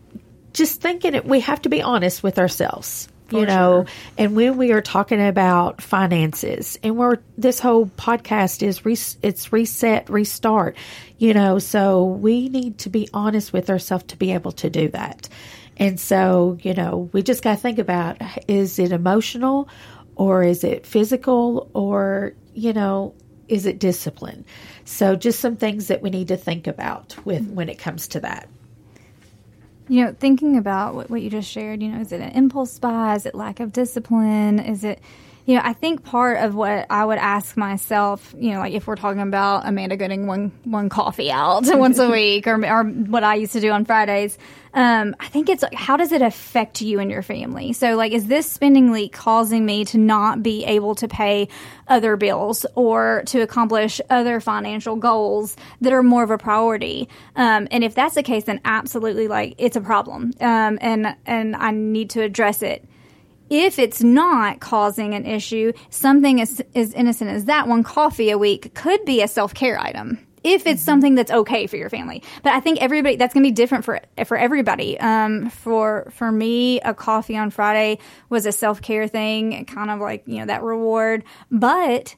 just 0.52 0.82
thinking 0.82 1.16
it, 1.16 1.26
we 1.26 1.40
have 1.40 1.62
to 1.62 1.70
be 1.70 1.82
honest 1.82 2.22
with 2.22 2.38
ourselves. 2.38 3.08
you 3.32 3.46
know, 3.46 3.86
and 4.18 4.36
when 4.36 4.58
we 4.58 4.74
are 4.74 4.82
talking 4.82 5.26
about 5.26 5.82
finances 5.82 6.78
and 6.84 6.98
we're, 6.98 7.18
this 7.38 7.60
whole 7.60 7.86
podcast 7.88 8.62
is, 8.62 8.86
re, 8.86 8.98
it's 9.24 9.52
reset, 9.54 10.10
restart, 10.10 10.76
you 11.18 11.34
know, 11.34 11.58
so 11.60 12.04
we 12.04 12.50
need 12.50 12.78
to 12.80 12.90
be 12.90 13.10
honest 13.14 13.52
with 13.54 13.70
ourselves 13.72 14.04
to 14.10 14.18
be 14.18 14.34
able 14.34 14.52
to 14.52 14.70
do 14.70 14.90
that. 14.90 15.30
And 15.78 16.00
so, 16.00 16.58
you 16.62 16.74
know, 16.74 17.10
we 17.14 17.24
just 17.24 17.44
got 17.44 17.56
to 17.56 17.62
think 17.62 17.80
about, 17.80 18.18
is 18.48 18.78
it 18.80 18.92
emotional 18.92 19.68
or 20.16 20.44
is 20.44 20.64
it 20.64 20.86
physical 20.86 21.70
or, 21.74 22.34
you 22.54 22.74
know, 22.74 23.16
is 23.48 23.66
it 23.66 23.80
discipline? 23.80 24.46
So 24.86 25.16
just 25.16 25.40
some 25.40 25.58
things 25.58 25.88
that 25.88 26.02
we 26.02 26.10
need 26.10 26.28
to 26.30 26.38
think 26.38 26.68
about 26.68 27.16
with 27.26 27.48
when 27.50 27.70
it 27.70 27.80
comes 27.80 28.08
to 28.10 28.20
that. 28.22 28.48
You 29.90 30.06
know, 30.06 30.16
thinking 30.18 30.58
about 30.58 30.96
what, 30.96 31.10
what 31.10 31.22
you 31.22 31.30
just 31.30 31.50
shared, 31.50 31.82
you 31.82 31.90
know, 31.90 32.00
is 32.00 32.12
it 32.12 32.22
an 32.22 32.32
impulse 32.32 32.80
buy? 32.80 33.16
Is 33.16 33.26
it 33.26 33.36
lack 33.36 33.60
of 33.60 33.74
discipline? 33.74 34.60
Is 34.60 34.84
it, 34.84 35.02
you 35.46 35.56
know, 35.56 35.62
I 35.64 35.74
think 35.74 36.04
part 36.04 36.38
of 36.38 36.56
what 36.56 36.86
I 36.90 37.04
would 37.04 37.18
ask 37.18 37.58
myself, 37.58 38.34
you 38.38 38.52
know, 38.52 38.60
like 38.60 38.74
if 38.74 38.88
we're 38.88 38.96
talking 38.96 39.22
about 39.22 39.68
Amanda 39.68 39.98
getting 39.98 40.26
one 40.26 40.54
one 40.64 40.88
coffee 40.88 41.32
out 41.32 41.64
once 41.78 42.00
a 42.00 42.10
week, 42.12 42.48
or 42.48 42.64
or 42.66 42.84
what 42.84 43.24
I 43.24 43.36
used 43.36 43.54
to 43.54 43.60
do 43.60 43.70
on 43.72 43.84
Fridays, 43.84 44.38
um, 44.74 45.16
I 45.20 45.28
think 45.28 45.50
it's 45.50 45.62
like, 45.62 45.74
how 45.74 45.98
does 45.98 46.14
it 46.14 46.22
affect 46.22 46.82
you 46.82 47.00
and 47.00 47.12
your 47.12 47.22
family? 47.22 47.74
So, 47.74 47.96
like, 47.96 48.14
is 48.14 48.28
this 48.28 48.50
spending 48.50 48.94
leak 48.94 49.12
causing 49.12 49.66
me 49.66 49.84
to 49.86 49.98
not 49.98 50.42
be 50.42 50.64
able 50.64 50.96
to 50.96 51.10
pay 51.10 51.50
other 51.90 52.16
bills 52.16 52.66
or 52.76 53.24
to 53.28 53.42
accomplish 53.42 54.00
other 54.10 54.40
financial 54.40 54.96
goals 54.96 55.58
that 55.82 55.92
are 55.92 56.04
more 56.04 56.24
of 56.24 56.32
a 56.32 56.38
priority? 56.38 57.10
Um, 57.36 57.68
and 57.70 57.84
if 57.84 57.96
that's 57.96 58.16
the 58.16 58.24
case, 58.24 58.46
then 58.46 58.62
absolutely, 58.64 59.28
like, 59.28 59.56
it's 59.58 59.76
a 59.76 59.82
problem, 59.82 60.32
um, 60.40 60.80
and 60.80 61.18
and 61.26 61.56
I 61.58 61.72
need 61.72 62.12
to 62.12 62.22
address 62.22 62.62
it 62.62 62.88
if 63.54 63.78
it's 63.78 64.02
not 64.02 64.60
causing 64.60 65.14
an 65.14 65.28
issue, 65.28 65.74
something 65.92 66.42
as, 66.42 66.60
as 66.74 66.92
innocent 66.94 67.30
as 67.30 67.46
that, 67.46 67.68
one 67.68 67.84
coffee 67.84 68.32
a 68.32 68.38
week 68.38 68.74
could 68.74 69.06
be 69.06 69.22
a 69.22 69.28
self 69.28 69.54
care 69.54 69.80
item. 69.80 70.18
If 70.44 70.68
it's 70.68 70.82
something 70.82 71.16
that's 71.16 71.32
okay 71.32 71.68
for 71.68 71.78
your 71.78 71.90
family, 71.90 72.22
but 72.42 72.52
I 72.52 72.60
think 72.60 72.82
everybody 72.82 73.16
that's 73.16 73.34
going 73.34 73.44
to 73.44 73.48
be 73.48 73.54
different 73.54 73.86
for 73.86 74.02
for 74.26 74.36
everybody. 74.36 75.00
Um, 75.00 75.50
for 75.50 76.12
for 76.16 76.32
me, 76.34 76.82
a 76.82 76.94
coffee 76.94 77.38
on 77.38 77.50
Friday 77.50 78.00
was 78.28 78.46
a 78.46 78.52
self 78.52 78.82
care 78.82 79.08
thing, 79.08 79.64
kind 79.66 79.90
of 79.90 80.02
like 80.02 80.24
you 80.26 80.40
know 80.40 80.48
that 80.48 80.62
reward. 80.64 81.24
But 81.50 82.16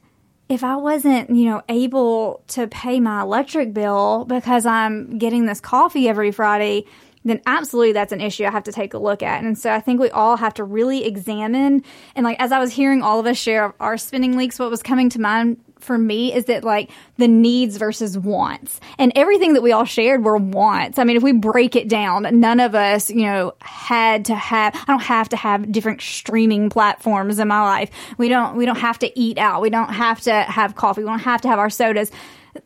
if 0.48 0.64
I 0.64 0.76
wasn't, 0.76 1.30
you 1.30 1.44
know, 1.50 1.62
able 1.68 2.42
to 2.48 2.66
pay 2.66 2.98
my 2.98 3.22
electric 3.22 3.72
bill 3.74 4.24
because 4.24 4.64
I'm 4.64 5.18
getting 5.18 5.46
this 5.46 5.60
coffee 5.60 6.08
every 6.08 6.32
Friday, 6.32 6.86
then 7.30 7.40
absolutely 7.46 7.92
that's 7.92 8.12
an 8.12 8.20
issue 8.20 8.44
I 8.44 8.50
have 8.50 8.64
to 8.64 8.72
take 8.72 8.94
a 8.94 8.98
look 8.98 9.22
at. 9.22 9.42
And 9.42 9.58
so 9.58 9.72
I 9.72 9.80
think 9.80 10.00
we 10.00 10.10
all 10.10 10.36
have 10.36 10.54
to 10.54 10.64
really 10.64 11.04
examine. 11.04 11.82
And 12.14 12.24
like, 12.24 12.40
as 12.40 12.52
I 12.52 12.58
was 12.58 12.72
hearing 12.72 13.02
all 13.02 13.20
of 13.20 13.26
us 13.26 13.36
share 13.36 13.74
our 13.80 13.96
spending 13.98 14.36
leaks, 14.36 14.58
what 14.58 14.70
was 14.70 14.82
coming 14.82 15.10
to 15.10 15.20
mind 15.20 15.58
for 15.86 15.96
me 15.96 16.34
is 16.34 16.46
that 16.46 16.64
like 16.64 16.90
the 17.16 17.28
needs 17.28 17.76
versus 17.76 18.18
wants 18.18 18.80
and 18.98 19.12
everything 19.14 19.54
that 19.54 19.62
we 19.62 19.72
all 19.72 19.84
shared 19.84 20.24
were 20.24 20.36
wants. 20.36 20.98
I 20.98 21.04
mean, 21.04 21.16
if 21.16 21.22
we 21.22 21.32
break 21.32 21.76
it 21.76 21.88
down, 21.88 22.26
none 22.40 22.60
of 22.60 22.74
us, 22.74 23.08
you 23.08 23.22
know, 23.22 23.54
had 23.60 24.26
to 24.26 24.34
have, 24.34 24.74
I 24.74 24.84
don't 24.86 25.02
have 25.02 25.28
to 25.30 25.36
have 25.36 25.70
different 25.72 26.02
streaming 26.02 26.68
platforms 26.68 27.38
in 27.38 27.48
my 27.48 27.62
life. 27.62 27.90
We 28.18 28.28
don't, 28.28 28.56
we 28.56 28.66
don't 28.66 28.78
have 28.78 28.98
to 28.98 29.18
eat 29.18 29.38
out. 29.38 29.62
We 29.62 29.70
don't 29.70 29.92
have 29.92 30.20
to 30.22 30.32
have 30.32 30.74
coffee. 30.74 31.02
We 31.02 31.08
don't 31.08 31.20
have 31.20 31.40
to 31.42 31.48
have 31.48 31.58
our 31.58 31.70
sodas 31.70 32.10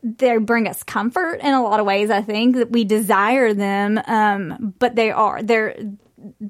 they 0.02 0.36
bring 0.36 0.68
us 0.68 0.82
comfort 0.82 1.40
in 1.40 1.52
a 1.52 1.62
lot 1.62 1.80
of 1.80 1.86
ways. 1.86 2.10
I 2.10 2.22
think 2.22 2.56
that 2.56 2.70
we 2.70 2.84
desire 2.84 3.52
them, 3.54 4.00
um, 4.06 4.74
but 4.78 4.94
they 4.94 5.10
are 5.10 5.42
they're 5.42 5.76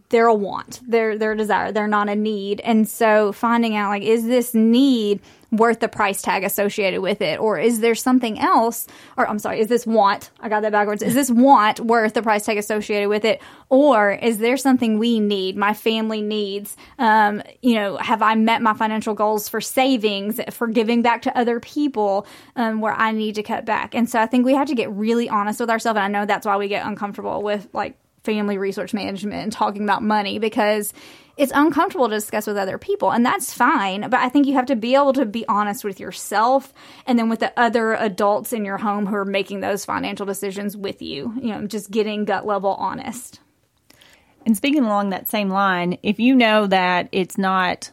they're 0.09 0.27
a 0.27 0.35
want. 0.35 0.81
They're 0.87 1.17
they're 1.17 1.33
a 1.33 1.37
desire. 1.37 1.73
They're 1.73 1.87
not 1.87 2.09
a 2.09 2.17
need. 2.17 2.61
And 2.61 2.89
so 2.89 3.33
finding 3.33 3.77
out 3.77 3.91
like 3.91 4.03
is 4.03 4.25
this 4.25 4.55
need 4.55 5.21
worth 5.53 5.81
the 5.81 5.89
price 5.89 6.23
tag 6.23 6.45
associated 6.45 7.01
with 7.01 7.21
it 7.21 7.41
or 7.41 7.59
is 7.59 7.81
there 7.81 7.95
something 7.95 8.39
else 8.39 8.87
or 9.17 9.29
I'm 9.29 9.39
sorry, 9.39 9.61
is 9.61 9.69
this 9.69 9.87
want? 9.87 10.31
I 10.41 10.49
got 10.49 10.63
that 10.63 10.73
backwards. 10.73 11.03
Is 11.03 11.15
this 11.15 11.31
want 11.31 11.81
worth 11.81 12.15
the 12.15 12.23
price 12.23 12.45
tag 12.45 12.57
associated 12.57 13.09
with 13.09 13.25
it 13.25 13.41
or 13.69 14.13
is 14.13 14.39
there 14.39 14.57
something 14.57 14.99
we 14.99 15.19
need, 15.19 15.57
my 15.57 15.75
family 15.75 16.23
needs? 16.23 16.77
Um, 16.99 17.43
you 17.63 17.75
know, 17.75 17.97
have 17.97 18.23
I 18.23 18.35
met 18.37 18.63
my 18.63 18.75
financial 18.75 19.15
goals 19.15 19.49
for 19.49 19.61
savings, 19.61 20.41
for 20.51 20.69
giving 20.69 21.03
back 21.03 21.23
to 21.23 21.37
other 21.37 21.59
people 21.59 22.27
um, 22.57 22.81
where 22.81 22.95
I 22.95 23.11
need 23.11 23.35
to 23.37 23.43
cut 23.43 23.65
back? 23.65 23.95
And 23.95 24.09
so 24.09 24.21
I 24.21 24.27
think 24.27 24.45
we 24.45 24.55
have 24.55 24.69
to 24.69 24.75
get 24.75 24.91
really 24.93 25.29
honest 25.29 25.59
with 25.59 25.71
ourselves 25.71 25.97
and 25.97 26.05
I 26.05 26.21
know 26.21 26.27
that's 26.27 26.47
why 26.47 26.57
we 26.57 26.69
get 26.69 26.87
uncomfortable 26.87 27.43
with 27.43 27.69
like 27.73 28.00
family 28.23 28.59
resource 28.59 28.93
management 28.93 29.43
and 29.43 29.53
talking 29.53 29.83
about 29.83 30.03
money 30.03 30.39
because 30.39 30.93
it's 31.37 31.53
uncomfortable 31.55 32.07
to 32.07 32.15
discuss 32.15 32.47
with 32.47 32.59
other 32.59 32.77
people 32.77 33.11
and 33.11 33.25
that's 33.25 33.53
fine 33.53 34.03
but 34.03 34.21
i 34.21 34.29
think 34.29 34.47
you 34.47 34.55
have 34.55 34.67
to 34.67 34.77
be 34.77 34.95
able 34.95 35.13
to 35.13 35.25
be 35.25 35.47
honest 35.49 35.85
with 35.85 35.99
yourself 35.99 36.73
and 37.07 37.19
then 37.19 37.31
with 37.31 37.41
the 37.41 37.53
other 37.59 37.95
adults 37.95 38.53
in 38.53 38.65
your 38.65 38.77
home 38.77 39.07
who 39.07 39.15
are 39.15 39.25
making 39.25 39.61
those 39.61 39.85
financial 39.85 40.27
decisions 40.27 40.77
with 40.77 41.01
you 41.01 41.33
you 41.41 41.49
know 41.49 41.67
just 41.67 41.91
getting 41.91 42.25
gut 42.25 42.47
level 42.47 42.75
honest. 42.75 43.41
And 44.47 44.57
speaking 44.57 44.85
along 44.85 45.11
that 45.11 45.29
same 45.29 45.49
line 45.49 45.99
if 46.03 46.21
you 46.21 46.35
know 46.35 46.67
that 46.67 47.09
it's 47.13 47.39
not 47.39 47.91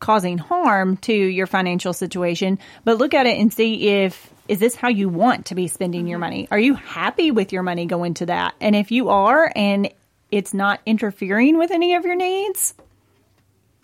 causing 0.00 0.38
harm 0.38 0.96
to 0.96 1.12
your 1.12 1.46
financial 1.46 1.92
situation 1.92 2.58
but 2.84 2.98
look 2.98 3.14
at 3.14 3.26
it 3.26 3.38
and 3.38 3.52
see 3.52 3.88
if 3.88 4.31
is 4.48 4.58
this 4.58 4.74
how 4.74 4.88
you 4.88 5.08
want 5.08 5.46
to 5.46 5.54
be 5.54 5.68
spending 5.68 6.06
your 6.06 6.18
money? 6.18 6.48
Are 6.50 6.58
you 6.58 6.74
happy 6.74 7.30
with 7.30 7.52
your 7.52 7.62
money 7.62 7.86
going 7.86 8.14
to 8.14 8.26
that? 8.26 8.54
And 8.60 8.74
if 8.74 8.90
you 8.90 9.08
are 9.08 9.50
and 9.54 9.92
it's 10.30 10.52
not 10.54 10.80
interfering 10.86 11.58
with 11.58 11.70
any 11.70 11.94
of 11.94 12.04
your 12.04 12.16
needs, 12.16 12.74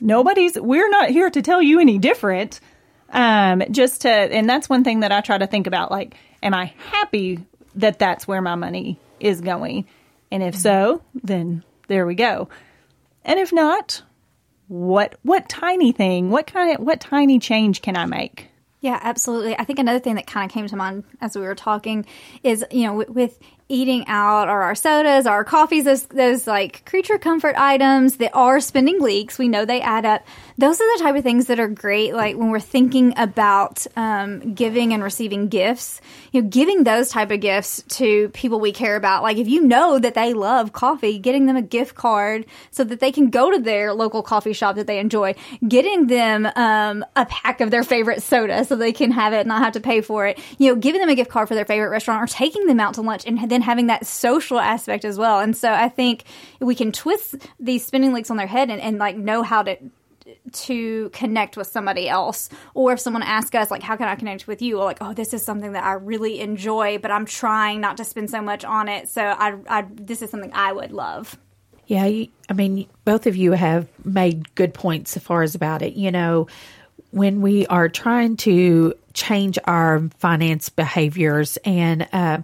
nobody's, 0.01 0.59
we're 0.59 0.91
not 0.91 1.11
here 1.11 1.31
to 1.31 1.43
tell 1.43 1.63
you 1.63 1.81
any 1.81 1.99
different. 1.99 2.61
Um, 3.11 3.63
just 3.71 4.03
to, 4.03 4.11
and 4.11 4.49
that's 4.49 4.69
one 4.69 4.85
thing 4.85 5.01
that 5.01 5.13
I 5.13 5.21
try 5.21 5.39
to 5.39 5.47
think 5.47 5.67
about 5.67 5.91
like, 5.91 6.17
am 6.43 6.55
I 6.55 6.73
happy 6.91 7.41
that 7.77 7.99
that's 7.99 8.29
where 8.29 8.43
my 8.43 8.55
money 8.55 8.99
is 9.21 9.41
going? 9.41 9.87
And 10.31 10.43
if 10.43 10.57
so, 10.57 11.03
then 11.23 11.65
there 11.87 12.07
we 12.07 12.15
go. 12.15 12.49
And 13.25 13.39
if 13.39 13.53
not, 13.53 14.03
what 14.69 15.19
what 15.23 15.49
tiny 15.49 15.93
thing, 15.93 16.31
what 16.31 16.47
kind 16.47 16.75
of 16.75 16.85
what 16.85 17.01
tiny 17.01 17.39
change 17.39 17.83
can 17.83 17.97
I 17.97 18.05
make? 18.05 18.49
Yeah, 18.81 18.99
absolutely. 19.03 19.59
I 19.59 19.65
think 19.65 19.79
another 19.79 19.99
thing 19.99 20.15
that 20.15 20.27
kind 20.27 20.49
of 20.49 20.55
came 20.55 20.67
to 20.69 20.77
mind 20.77 21.05
as 21.21 21.37
we 21.37 21.43
were 21.43 21.55
talking 21.57 22.07
is, 22.45 22.65
you 22.71 22.87
know, 22.87 22.95
with, 22.95 23.11
with 23.11 23.39
eating 23.71 24.05
out 24.07 24.49
or 24.49 24.63
our 24.63 24.75
sodas, 24.75 25.27
our 25.27 25.45
coffees, 25.45 25.85
those, 25.85 26.05
those 26.05 26.47
like 26.47 26.85
creature 26.87 27.19
comfort 27.19 27.55
items 27.57 28.17
that 28.17 28.31
are 28.35 28.61
spending 28.61 29.01
leaks. 29.01 29.39
We 29.39 29.49
know 29.49 29.65
they 29.65 29.83
add 29.83 30.07
up. 30.07 30.27
Those 30.57 30.81
are 30.81 30.97
the 30.97 31.05
type 31.05 31.17
of 31.17 31.23
things 31.23 31.47
that 31.47 31.61
are 31.61 31.69
great. 31.69 32.15
Like 32.15 32.37
when 32.37 32.51
we're 32.51 32.61
thinking 32.61 33.13
about 33.19 33.87
um, 33.95 34.55
giving 34.55 34.95
and 34.95 35.03
receiving 35.03 35.49
gifts, 35.49 36.01
you 36.33 36.43
know, 36.43 36.49
giving 36.49 36.85
those 36.85 37.11
type 37.11 37.31
of 37.31 37.41
gifts 37.41 37.83
to 37.89 38.31
people 38.31 38.59
we 38.59 38.73
care 38.73 38.97
about. 38.97 39.23
Like 39.23 39.37
if 39.37 39.49
you 39.49 39.63
know 39.63 39.99
that 39.99 40.15
they 40.15 40.33
love 40.33 40.73
coffee, 40.73 41.19
getting 41.19 41.45
them 41.45 41.57
a 41.57 41.63
gift 41.63 41.95
card 41.95 42.47
so 42.71 42.85
that 42.85 43.01
they 43.01 43.13
can 43.13 43.29
go 43.29 43.51
to 43.51 43.59
their 43.59 43.93
local 43.93 44.23
coffee 44.23 44.55
shop 44.55 44.77
that 44.77 44.87
they 44.87 44.99
enjoy, 44.99 45.35
getting 45.67 46.07
them 46.07 46.47
um, 46.57 47.05
a 47.17 47.27
pack 47.27 47.61
of 47.61 47.71
their 47.71 47.85
favorite 47.85 48.23
soda 48.23 48.65
so 48.65 48.77
they 48.77 48.93
can 48.93 49.11
have 49.11 49.35
it 49.35 49.41
and 49.41 49.49
not 49.49 49.63
have 49.63 49.75
to 49.75 49.81
pay 49.81 50.01
for 50.01 50.27
it. 50.27 50.39
You 50.57 50.69
know, 50.69 50.77
giving 50.77 51.03
them 51.03 51.11
a 51.11 51.15
gift 51.15 51.31
card 51.31 51.49
for 51.49 51.55
their 51.55 51.67
favorite 51.67 51.91
restaurant 51.91 52.23
or 52.23 52.27
taking 52.27 52.67
them 52.67 52.81
out 52.81 52.95
to 52.95 53.03
lunch 53.03 53.25
and 53.27 53.39
then 53.51 53.58
having 53.63 53.87
that 53.89 54.07
social 54.07 54.59
aspect 54.59 55.05
as 55.05 55.19
well. 55.19 55.41
And 55.41 55.57
so 55.57 55.73
I 55.73 55.89
think 55.89 56.25
we 56.61 56.75
can 56.75 56.93
twist 56.93 57.37
these 57.59 57.85
spending 57.85 58.13
leaks 58.13 58.31
on 58.31 58.37
their 58.37 58.47
head 58.47 58.71
and, 58.71 58.81
and 58.81 58.99
like 58.99 59.17
know 59.17 59.43
how 59.43 59.63
to 59.63 59.77
to 60.53 61.09
connect 61.11 61.57
with 61.57 61.67
somebody 61.67 62.09
else. 62.09 62.51
Or 62.75 62.93
if 62.93 63.01
someone 63.01 63.23
asks 63.23 63.55
us 63.55 63.71
like 63.71 63.83
how 63.83 63.97
can 63.97 64.09
i 64.09 64.15
connect 64.15 64.47
with 64.47 64.61
you? 64.61 64.79
Or 64.79 64.85
like 64.85 64.99
oh 65.01 65.13
this 65.13 65.33
is 65.33 65.43
something 65.43 65.73
that 65.73 65.85
i 65.85 65.93
really 65.93 66.41
enjoy 66.41 66.99
but 66.99 67.11
i'm 67.11 67.25
trying 67.25 67.81
not 67.81 67.97
to 67.97 68.05
spend 68.05 68.31
so 68.31 68.43
much 68.43 68.65
on 68.65 68.89
it. 68.89 69.09
So 69.09 69.23
i, 69.23 69.57
I 69.69 69.87
this 69.91 70.23
is 70.23 70.31
something 70.31 70.53
i 70.53 70.73
would 70.73 70.93
love. 70.93 71.39
Yeah 71.87 72.05
i 72.05 72.53
mean 72.55 72.87
both 73.05 73.27
of 73.27 73.37
you 73.37 73.53
have 73.53 73.89
made 74.05 74.55
good 74.55 74.75
points 74.75 75.17
as 75.17 75.23
far 75.23 75.43
as 75.43 75.55
about 75.55 75.83
it. 75.83 75.95
You 75.95 76.11
know 76.11 76.47
when 77.11 77.41
we 77.41 77.67
are 77.67 77.89
trying 77.89 78.37
to 78.37 78.95
change 79.15 79.59
our 79.65 80.01
finance 80.19 80.69
behaviors 80.69 81.57
and 81.65 82.07
uh, 82.13 82.39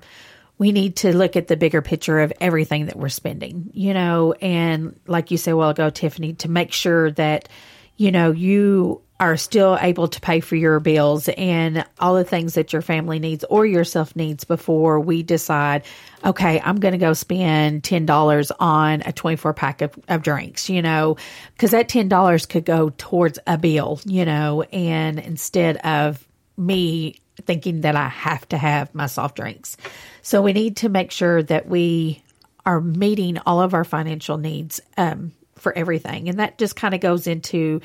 we 0.59 0.73
need 0.73 0.97
to 0.97 1.17
look 1.17 1.37
at 1.37 1.49
the 1.49 1.57
bigger 1.57 1.83
picture 1.83 2.21
of 2.21 2.33
everything 2.41 2.87
that 2.87 2.97
we're 2.97 3.09
spending, 3.09 3.71
you 3.73 3.93
know, 3.95 4.33
and 4.35 4.99
like 5.07 5.31
you 5.31 5.37
said 5.37 5.53
a 5.53 5.57
while 5.57 5.71
ago, 5.71 5.91
Tiffany, 5.91 6.35
to 6.35 6.51
make 6.51 6.73
sure 6.73 7.11
that, 7.13 7.49
you 7.97 8.13
know, 8.13 8.31
you 8.31 9.03
are 9.21 9.37
still 9.37 9.79
able 9.81 10.09
to 10.09 10.21
pay 10.21 10.41
for 10.41 10.57
your 10.57 10.81
bills 10.81 11.29
and 11.29 11.85
all 12.01 12.15
the 12.15 12.25
things 12.25 12.55
that 12.55 12.73
your 12.73 12.83
family 12.83 13.19
needs 13.21 13.45
or 13.45 13.65
yourself 13.65 14.15
needs 14.17 14.45
before 14.45 14.99
we 14.99 15.23
decide, 15.23 15.85
okay, 16.25 16.61
I'm 16.61 16.81
going 16.81 16.93
to 16.93 16.99
go 16.99 17.13
spend 17.13 17.83
$10 17.85 18.51
on 18.59 19.03
a 19.07 19.13
24 19.13 19.55
pack 19.55 19.83
of, 19.83 19.97
of 20.09 20.23
drinks, 20.23 20.69
you 20.69 20.83
know, 20.83 21.17
because 21.53 21.71
that 21.71 21.89
$10 21.89 22.49
could 22.49 22.65
go 22.65 22.93
towards 22.99 23.39
a 23.47 23.57
bill, 23.57 24.01
you 24.05 24.25
know, 24.25 24.63
and 24.63 25.21
instead 25.21 25.77
of 25.79 26.27
me 26.57 27.21
thinking 27.43 27.83
that 27.83 27.97
I 27.97 28.09
have 28.09 28.49
to 28.51 28.59
have 28.59 28.95
my 28.95 29.07
soft 29.07 29.37
drinks. 29.37 29.77
So 30.23 30.43
we 30.43 30.53
need 30.53 30.79
to 30.79 30.89
make 30.89 31.11
sure 31.11 31.43
that 31.43 31.69
we 31.69 32.23
are 32.65 32.81
meeting 32.81 33.39
all 33.45 33.61
of 33.61 33.75
our 33.75 33.85
financial 33.85 34.39
needs 34.39 34.81
um, 34.97 35.33
for 35.57 35.77
everything. 35.77 36.29
And 36.29 36.39
that 36.39 36.59
just 36.59 36.77
kind 36.77 36.95
of 36.95 37.01
goes 37.01 37.27
into 37.27 37.81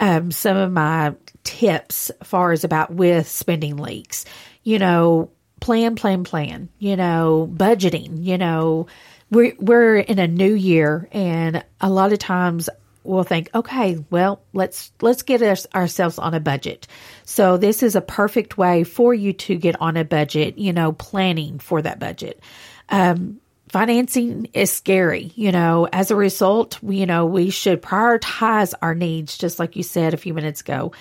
um, 0.00 0.30
some 0.30 0.56
of 0.56 0.70
my 0.72 1.14
tips 1.44 2.10
far 2.22 2.52
as 2.52 2.64
about 2.64 2.92
with 2.92 3.28
spending 3.28 3.76
leaks. 3.76 4.24
You 4.62 4.78
know, 4.78 5.30
plan, 5.60 5.96
plan, 5.96 6.24
plan. 6.24 6.68
You 6.78 6.96
know, 6.96 7.50
budgeting. 7.52 8.24
You 8.24 8.38
know, 8.38 8.86
we're 9.30 9.54
we're 9.58 9.96
in 9.96 10.18
a 10.18 10.28
new 10.28 10.52
year, 10.54 11.08
and 11.12 11.64
a 11.80 11.90
lot 11.90 12.12
of 12.12 12.18
times 12.18 12.68
we'll 13.04 13.24
think, 13.24 13.50
okay, 13.54 14.04
well, 14.10 14.42
let's 14.52 14.92
let's 15.00 15.22
get 15.22 15.42
us, 15.42 15.66
ourselves 15.74 16.18
on 16.18 16.34
a 16.34 16.40
budget. 16.40 16.86
So 17.24 17.56
this 17.56 17.82
is 17.82 17.96
a 17.96 18.00
perfect 18.00 18.58
way 18.58 18.84
for 18.84 19.14
you 19.14 19.32
to 19.34 19.56
get 19.56 19.80
on 19.80 19.96
a 19.96 20.04
budget. 20.04 20.58
You 20.58 20.72
know, 20.72 20.92
planning 20.92 21.58
for 21.58 21.82
that 21.82 21.98
budget. 21.98 22.40
Um, 22.88 23.40
financing 23.68 24.48
is 24.54 24.72
scary. 24.72 25.32
You 25.34 25.52
know, 25.52 25.88
as 25.92 26.10
a 26.10 26.16
result, 26.16 26.82
we, 26.82 26.98
you 26.98 27.06
know, 27.06 27.26
we 27.26 27.50
should 27.50 27.82
prioritize 27.82 28.74
our 28.80 28.94
needs, 28.94 29.38
just 29.38 29.58
like 29.58 29.76
you 29.76 29.82
said 29.82 30.14
a 30.14 30.18
few 30.18 30.34
minutes 30.34 30.60
ago. 30.60 30.92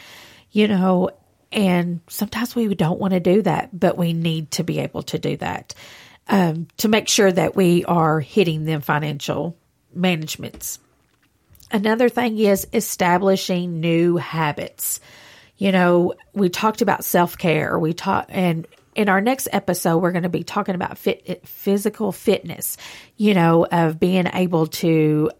You 0.52 0.68
know, 0.68 1.12
and 1.52 2.02
sometimes 2.08 2.56
we 2.56 2.74
don't 2.74 3.00
want 3.00 3.14
to 3.14 3.20
do 3.20 3.42
that, 3.44 3.78
but 3.78 3.98
we 3.98 4.14
need 4.14 4.52
to 4.52 4.64
be 4.64 4.80
able 4.80 5.04
to 5.04 5.20
do 5.20 5.38
that 5.38 5.74
um, 6.30 6.68
to 6.78 6.88
make 6.88 7.08
sure 7.08 7.32
that 7.32 7.56
we 7.56 7.86
are 7.86 8.20
hitting 8.20 8.66
them 8.66 8.82
financial 8.82 9.58
managements. 9.94 10.80
Another 11.72 12.10
thing 12.10 12.38
is 12.38 12.68
establishing 12.74 13.80
new 13.80 14.18
habits. 14.18 15.00
You 15.58 15.72
know, 15.72 16.14
we 16.34 16.50
talked 16.50 16.82
about 16.82 17.04
self 17.04 17.38
care. 17.38 17.78
We 17.78 17.94
talked, 17.94 18.32
and 18.32 18.68
in 18.96 19.10
our 19.10 19.22
next 19.22 19.50
episode, 19.52 19.98
we're 19.98 20.12
going 20.12 20.24
to 20.24 20.30
be 20.30 20.44
talking 20.44 20.76
about 20.76 20.98
fit, 20.98 21.48
physical 21.48 22.12
fitness, 22.12 22.78
you 23.18 23.34
know, 23.34 23.66
of 23.66 24.00
being 24.00 24.28
able 24.34 24.68
to 24.68 25.32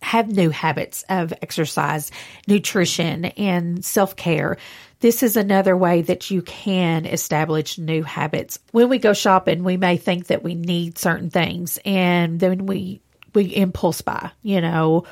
have 0.00 0.28
new 0.28 0.50
habits 0.50 1.04
of 1.08 1.32
exercise, 1.42 2.10
nutrition, 2.46 3.26
and 3.26 3.84
self 3.84 4.16
care. 4.16 4.56
This 5.00 5.22
is 5.22 5.36
another 5.36 5.76
way 5.76 6.02
that 6.02 6.30
you 6.30 6.42
can 6.42 7.06
establish 7.06 7.78
new 7.78 8.02
habits. 8.02 8.58
When 8.72 8.88
we 8.88 8.98
go 8.98 9.12
shopping, 9.12 9.62
we 9.62 9.76
may 9.76 9.96
think 9.96 10.28
that 10.28 10.42
we 10.42 10.54
need 10.54 10.98
certain 10.98 11.30
things 11.30 11.78
and 11.84 12.40
then 12.40 12.66
we, 12.66 13.00
we 13.34 13.44
impulse 13.44 14.00
buy, 14.00 14.30
you 14.42 14.60
know, 14.60 15.04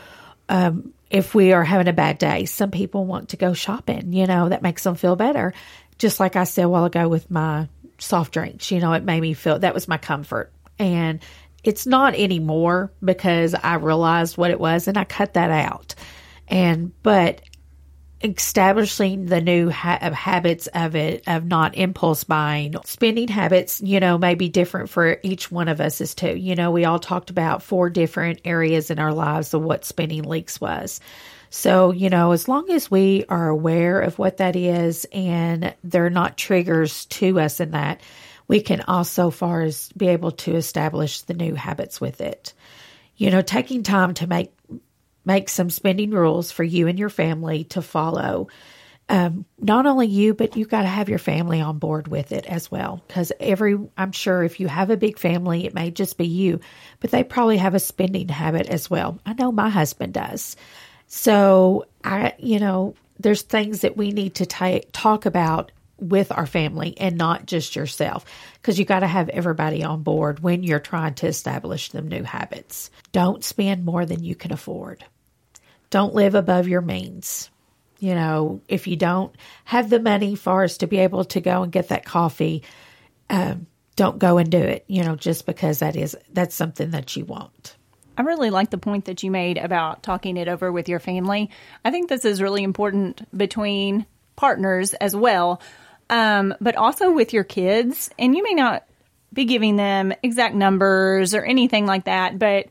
um, 0.48 0.92
if 1.10 1.34
we 1.34 1.52
are 1.52 1.64
having 1.64 1.88
a 1.88 1.92
bad 1.92 2.18
day, 2.18 2.44
some 2.44 2.70
people 2.70 3.04
want 3.04 3.30
to 3.30 3.36
go 3.36 3.52
shopping, 3.52 4.12
you 4.12 4.26
know, 4.26 4.48
that 4.48 4.62
makes 4.62 4.82
them 4.82 4.96
feel 4.96 5.16
better. 5.16 5.52
Just 5.98 6.20
like 6.20 6.36
I 6.36 6.44
said 6.44 6.64
a 6.64 6.68
while 6.68 6.84
ago 6.84 7.08
with 7.08 7.30
my 7.30 7.68
soft 7.98 8.32
drinks, 8.32 8.70
you 8.70 8.80
know, 8.80 8.92
it 8.92 9.04
made 9.04 9.20
me 9.20 9.34
feel 9.34 9.58
that 9.58 9.74
was 9.74 9.88
my 9.88 9.98
comfort. 9.98 10.52
And 10.78 11.20
it's 11.64 11.86
not 11.86 12.14
anymore 12.14 12.92
because 13.02 13.54
I 13.54 13.74
realized 13.74 14.36
what 14.36 14.50
it 14.50 14.60
was 14.60 14.88
and 14.88 14.98
I 14.98 15.04
cut 15.04 15.34
that 15.34 15.50
out. 15.50 15.94
And, 16.48 16.92
but 17.02 17.40
establishing 18.22 19.26
the 19.26 19.40
new 19.40 19.70
ha- 19.70 19.98
uh, 20.00 20.10
habits 20.12 20.68
of 20.68 20.96
it 20.96 21.22
of 21.26 21.44
not 21.44 21.76
impulse 21.76 22.24
buying. 22.24 22.74
Spending 22.84 23.28
habits 23.28 23.80
you 23.82 24.00
know 24.00 24.16
may 24.16 24.34
be 24.34 24.48
different 24.48 24.88
for 24.88 25.18
each 25.22 25.50
one 25.50 25.68
of 25.68 25.80
us 25.80 26.00
as 26.00 26.14
too. 26.14 26.36
You 26.36 26.54
know 26.54 26.70
we 26.70 26.84
all 26.84 26.98
talked 26.98 27.30
about 27.30 27.62
four 27.62 27.90
different 27.90 28.40
areas 28.44 28.90
in 28.90 28.98
our 28.98 29.12
lives 29.12 29.52
of 29.52 29.62
what 29.62 29.84
spending 29.84 30.22
leaks 30.22 30.60
was. 30.60 31.00
So 31.50 31.92
you 31.92 32.08
know 32.08 32.32
as 32.32 32.48
long 32.48 32.70
as 32.70 32.90
we 32.90 33.24
are 33.28 33.48
aware 33.48 34.00
of 34.00 34.18
what 34.18 34.38
that 34.38 34.56
is 34.56 35.06
and 35.12 35.74
they're 35.84 36.10
not 36.10 36.38
triggers 36.38 37.04
to 37.06 37.38
us 37.38 37.60
in 37.60 37.72
that 37.72 38.00
we 38.48 38.60
can 38.60 38.80
also 38.82 39.30
far 39.30 39.62
as 39.62 39.90
be 39.96 40.08
able 40.08 40.30
to 40.30 40.54
establish 40.54 41.22
the 41.22 41.34
new 41.34 41.54
habits 41.54 42.00
with 42.00 42.22
it. 42.22 42.54
You 43.16 43.30
know 43.30 43.42
taking 43.42 43.82
time 43.82 44.14
to 44.14 44.26
make 44.26 44.52
make 45.26 45.50
some 45.50 45.68
spending 45.68 46.10
rules 46.12 46.50
for 46.50 46.64
you 46.64 46.88
and 46.88 46.98
your 46.98 47.10
family 47.10 47.64
to 47.64 47.82
follow. 47.82 48.48
Um, 49.08 49.44
not 49.58 49.86
only 49.86 50.06
you, 50.06 50.34
but 50.34 50.56
you've 50.56 50.68
got 50.68 50.82
to 50.82 50.88
have 50.88 51.08
your 51.08 51.18
family 51.18 51.60
on 51.60 51.78
board 51.78 52.08
with 52.08 52.32
it 52.32 52.46
as 52.46 52.70
well. 52.70 53.02
Because 53.06 53.32
every, 53.38 53.78
I'm 53.96 54.12
sure 54.12 54.42
if 54.42 54.58
you 54.58 54.66
have 54.66 54.90
a 54.90 54.96
big 54.96 55.18
family, 55.18 55.66
it 55.66 55.74
may 55.74 55.90
just 55.90 56.16
be 56.16 56.26
you, 56.26 56.60
but 57.00 57.10
they 57.10 57.22
probably 57.22 57.58
have 57.58 57.74
a 57.74 57.80
spending 57.80 58.28
habit 58.28 58.66
as 58.68 58.88
well. 58.88 59.20
I 59.26 59.34
know 59.34 59.52
my 59.52 59.68
husband 59.68 60.14
does. 60.14 60.56
So 61.06 61.86
I, 62.02 62.34
you 62.38 62.58
know, 62.58 62.94
there's 63.20 63.42
things 63.42 63.80
that 63.80 63.96
we 63.96 64.10
need 64.10 64.36
to 64.36 64.46
ta- 64.46 64.80
talk 64.92 65.26
about 65.26 65.70
with 65.98 66.30
our 66.30 66.46
family 66.46 66.94
and 66.98 67.16
not 67.16 67.46
just 67.46 67.74
yourself 67.74 68.24
because 68.54 68.78
you 68.78 68.84
got 68.84 69.00
to 69.00 69.06
have 69.06 69.28
everybody 69.30 69.82
on 69.82 70.02
board 70.02 70.40
when 70.40 70.62
you're 70.62 70.78
trying 70.78 71.14
to 71.14 71.26
establish 71.26 71.90
them 71.90 72.08
new 72.08 72.22
habits. 72.22 72.90
Don't 73.12 73.42
spend 73.42 73.84
more 73.84 74.04
than 74.04 74.22
you 74.22 74.34
can 74.34 74.52
afford. 74.52 75.04
Don't 75.90 76.14
live 76.14 76.34
above 76.34 76.68
your 76.68 76.80
means. 76.80 77.50
You 77.98 78.14
know, 78.14 78.60
if 78.68 78.86
you 78.86 78.96
don't 78.96 79.34
have 79.64 79.88
the 79.88 80.00
money 80.00 80.34
for 80.34 80.64
us 80.64 80.78
to 80.78 80.86
be 80.86 80.98
able 80.98 81.24
to 81.26 81.40
go 81.40 81.62
and 81.62 81.72
get 81.72 81.88
that 81.88 82.04
coffee, 82.04 82.62
um, 83.30 83.66
don't 83.96 84.18
go 84.18 84.38
and 84.38 84.50
do 84.50 84.58
it. 84.58 84.84
You 84.86 85.04
know, 85.04 85.16
just 85.16 85.46
because 85.46 85.78
that 85.78 85.96
is 85.96 86.16
that's 86.32 86.54
something 86.54 86.90
that 86.90 87.16
you 87.16 87.24
want. 87.24 87.76
I 88.18 88.22
really 88.22 88.50
like 88.50 88.70
the 88.70 88.78
point 88.78 89.06
that 89.06 89.22
you 89.22 89.30
made 89.30 89.58
about 89.58 90.02
talking 90.02 90.36
it 90.36 90.48
over 90.48 90.72
with 90.72 90.88
your 90.88 91.00
family. 91.00 91.50
I 91.84 91.90
think 91.90 92.08
this 92.08 92.24
is 92.24 92.40
really 92.40 92.62
important 92.62 93.26
between 93.36 94.06
partners 94.36 94.94
as 94.94 95.14
well, 95.14 95.60
um, 96.08 96.54
but 96.60 96.76
also 96.76 97.12
with 97.12 97.32
your 97.32 97.44
kids. 97.44 98.10
And 98.18 98.34
you 98.34 98.42
may 98.42 98.54
not 98.54 98.84
be 99.32 99.44
giving 99.44 99.76
them 99.76 100.14
exact 100.22 100.54
numbers 100.54 101.34
or 101.34 101.42
anything 101.42 101.86
like 101.86 102.04
that, 102.04 102.38
but 102.38 102.66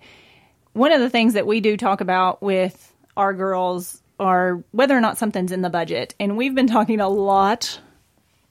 one 0.74 0.92
of 0.92 1.00
the 1.00 1.10
things 1.10 1.34
that 1.34 1.46
we 1.46 1.62
do 1.62 1.78
talk 1.78 2.02
about 2.02 2.42
with 2.42 2.94
our 3.18 3.34
girls 3.34 4.02
are 4.20 4.64
whether 4.72 4.96
or 4.96 5.02
not 5.02 5.18
something's 5.18 5.52
in 5.52 5.62
the 5.62 5.70
budget. 5.70 6.16
And 6.20 6.38
we've 6.38 6.56
been 6.56 6.68
talking 6.68 7.00
a 7.00 7.10
lot 7.10 7.80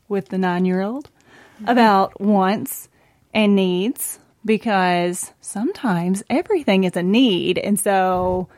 with 0.09 0.29
the 0.29 0.39
nine 0.39 0.65
year 0.65 0.83
old 0.83 1.11
mm-hmm. 1.57 1.69
about 1.69 2.21
wants 2.21 2.89
and 3.33 3.57
needs 3.57 4.19
because 4.45 5.33
sometimes 5.41 6.23
everything 6.29 6.85
is 6.85 6.97
a 6.97 7.03
need. 7.03 7.59
And 7.59 7.81
so 7.81 8.49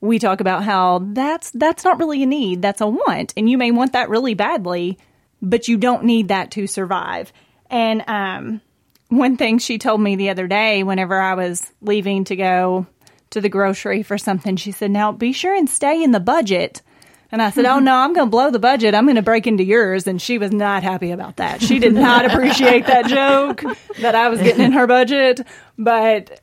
we 0.00 0.18
talk 0.18 0.40
about 0.40 0.64
how 0.64 1.00
that's 1.12 1.50
that's 1.52 1.84
not 1.84 1.98
really 1.98 2.22
a 2.22 2.26
need, 2.26 2.62
that's 2.62 2.80
a 2.80 2.86
want. 2.86 3.32
And 3.36 3.48
you 3.48 3.56
may 3.56 3.70
want 3.70 3.92
that 3.92 4.08
really 4.08 4.34
badly, 4.34 4.98
but 5.40 5.68
you 5.68 5.78
don't 5.78 6.04
need 6.04 6.28
that 6.28 6.50
to 6.52 6.66
survive. 6.66 7.32
And 7.70 8.04
um 8.06 8.60
one 9.08 9.36
thing 9.36 9.58
she 9.58 9.78
told 9.78 10.00
me 10.00 10.16
the 10.16 10.30
other 10.30 10.48
day 10.48 10.82
whenever 10.82 11.18
I 11.20 11.34
was 11.34 11.72
leaving 11.80 12.24
to 12.24 12.36
go 12.36 12.86
to 13.30 13.40
the 13.40 13.48
grocery 13.48 14.02
for 14.02 14.18
something. 14.18 14.56
She 14.56 14.72
said, 14.72 14.90
Now 14.90 15.12
be 15.12 15.32
sure 15.32 15.54
and 15.54 15.68
stay 15.68 16.02
in 16.02 16.12
the 16.12 16.20
budget. 16.20 16.82
And 17.32 17.42
I 17.42 17.50
said, 17.50 17.64
Oh 17.64 17.78
no, 17.78 17.94
I'm 17.94 18.12
going 18.12 18.28
to 18.28 18.30
blow 18.30 18.50
the 18.50 18.58
budget. 18.58 18.94
I'm 18.94 19.04
going 19.04 19.16
to 19.16 19.22
break 19.22 19.46
into 19.46 19.64
yours. 19.64 20.06
And 20.06 20.20
she 20.20 20.38
was 20.38 20.52
not 20.52 20.82
happy 20.82 21.10
about 21.10 21.36
that. 21.36 21.60
She 21.60 21.78
did 21.78 21.94
not 21.94 22.24
appreciate 22.32 22.86
that 22.86 23.06
joke 23.06 23.62
that 24.00 24.14
I 24.14 24.28
was 24.28 24.40
getting 24.40 24.64
in 24.64 24.72
her 24.72 24.86
budget. 24.86 25.40
But 25.76 26.40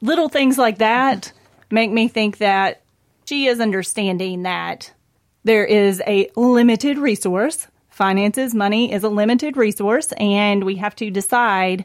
little 0.00 0.28
things 0.28 0.58
like 0.58 0.78
that 0.78 1.32
make 1.70 1.90
me 1.90 2.08
think 2.08 2.38
that 2.38 2.82
she 3.24 3.46
is 3.46 3.60
understanding 3.60 4.42
that 4.42 4.92
there 5.44 5.64
is 5.64 6.02
a 6.06 6.30
limited 6.36 6.98
resource. 6.98 7.66
Finances, 7.88 8.54
money 8.54 8.92
is 8.92 9.04
a 9.04 9.08
limited 9.08 9.56
resource, 9.56 10.12
and 10.18 10.64
we 10.64 10.76
have 10.76 10.94
to 10.96 11.10
decide 11.10 11.84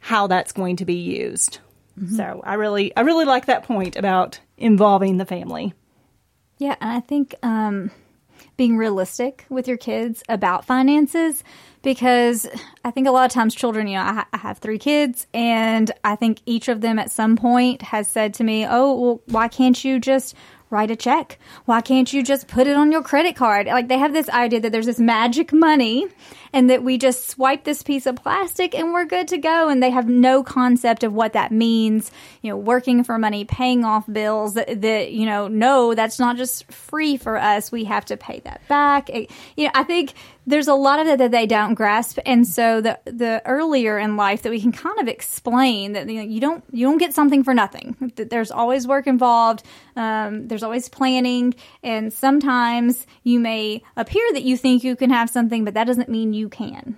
how 0.00 0.26
that's 0.26 0.52
going 0.52 0.76
to 0.76 0.84
be 0.84 0.96
used. 0.96 1.60
Mm-hmm. 1.98 2.16
So 2.16 2.42
I 2.44 2.54
really, 2.54 2.94
I 2.96 3.00
really 3.02 3.24
like 3.24 3.46
that 3.46 3.64
point 3.64 3.96
about 3.96 4.40
involving 4.56 5.16
the 5.16 5.24
family. 5.24 5.74
Yeah, 6.58 6.76
and 6.80 6.90
I 6.90 7.00
think 7.00 7.34
um, 7.42 7.90
being 8.56 8.76
realistic 8.76 9.44
with 9.48 9.68
your 9.68 9.76
kids 9.76 10.22
about 10.28 10.64
finances 10.64 11.44
because 11.82 12.48
I 12.84 12.90
think 12.90 13.06
a 13.06 13.12
lot 13.12 13.26
of 13.26 13.30
times 13.30 13.54
children, 13.54 13.86
you 13.86 13.96
know, 13.96 14.02
I, 14.02 14.24
I, 14.32 14.38
have 14.38 14.58
three 14.58 14.78
kids, 14.78 15.26
and 15.32 15.90
I 16.02 16.16
think 16.16 16.40
each 16.44 16.68
of 16.68 16.80
them 16.80 16.98
at 16.98 17.12
some 17.12 17.36
point 17.36 17.80
has 17.82 18.08
said 18.08 18.34
to 18.34 18.44
me, 18.44 18.66
"Oh, 18.68 19.00
well, 19.00 19.20
why 19.26 19.46
can't 19.48 19.84
you 19.84 20.00
just 20.00 20.34
write 20.68 20.90
a 20.90 20.96
check? 20.96 21.38
Why 21.66 21.80
can't 21.80 22.12
you 22.12 22.24
just 22.24 22.48
put 22.48 22.66
it 22.66 22.76
on 22.76 22.90
your 22.90 23.02
credit 23.02 23.36
card?" 23.36 23.66
Like 23.66 23.86
they 23.86 23.98
have 23.98 24.12
this 24.12 24.28
idea 24.30 24.60
that 24.60 24.72
there's 24.72 24.86
this 24.86 24.98
magic 24.98 25.52
money 25.52 26.08
and 26.56 26.70
that 26.70 26.82
we 26.82 26.96
just 26.96 27.28
swipe 27.28 27.64
this 27.64 27.82
piece 27.82 28.06
of 28.06 28.16
plastic 28.16 28.74
and 28.74 28.94
we're 28.94 29.04
good 29.04 29.28
to 29.28 29.36
go. 29.36 29.68
And 29.68 29.82
they 29.82 29.90
have 29.90 30.08
no 30.08 30.42
concept 30.42 31.04
of 31.04 31.12
what 31.12 31.34
that 31.34 31.52
means, 31.52 32.10
you 32.40 32.48
know, 32.48 32.56
working 32.56 33.04
for 33.04 33.18
money, 33.18 33.44
paying 33.44 33.84
off 33.84 34.10
bills 34.10 34.54
that, 34.54 34.80
that 34.80 35.12
you 35.12 35.26
know, 35.26 35.48
no, 35.48 35.94
that's 35.94 36.18
not 36.18 36.38
just 36.38 36.72
free 36.72 37.18
for 37.18 37.36
us. 37.36 37.70
We 37.70 37.84
have 37.84 38.06
to 38.06 38.16
pay 38.16 38.40
that 38.44 38.66
back. 38.68 39.10
It, 39.10 39.30
you 39.54 39.66
know, 39.66 39.70
I 39.74 39.84
think 39.84 40.14
there's 40.46 40.68
a 40.68 40.74
lot 40.74 41.00
of 41.00 41.08
it 41.08 41.18
that 41.18 41.32
they 41.32 41.44
don't 41.44 41.74
grasp. 41.74 42.18
And 42.24 42.46
so 42.46 42.80
the, 42.80 42.98
the 43.04 43.42
earlier 43.44 43.98
in 43.98 44.16
life 44.16 44.42
that 44.42 44.50
we 44.50 44.60
can 44.60 44.72
kind 44.72 44.98
of 45.00 45.08
explain 45.08 45.92
that 45.92 46.08
you, 46.08 46.16
know, 46.18 46.22
you 46.22 46.40
don't, 46.40 46.64
you 46.72 46.86
don't 46.86 46.98
get 46.98 47.12
something 47.12 47.42
for 47.42 47.52
nothing. 47.52 48.12
That 48.14 48.30
There's 48.30 48.52
always 48.52 48.86
work 48.86 49.06
involved. 49.06 49.64
Um, 49.96 50.46
there's 50.46 50.62
always 50.62 50.88
planning. 50.88 51.54
And 51.82 52.12
sometimes 52.12 53.06
you 53.24 53.40
may 53.40 53.82
appear 53.96 54.24
that 54.32 54.44
you 54.44 54.56
think 54.56 54.84
you 54.84 54.94
can 54.94 55.10
have 55.10 55.28
something, 55.28 55.64
but 55.64 55.74
that 55.74 55.84
doesn't 55.84 56.08
mean 56.08 56.32
you 56.32 56.45
can. 56.50 56.96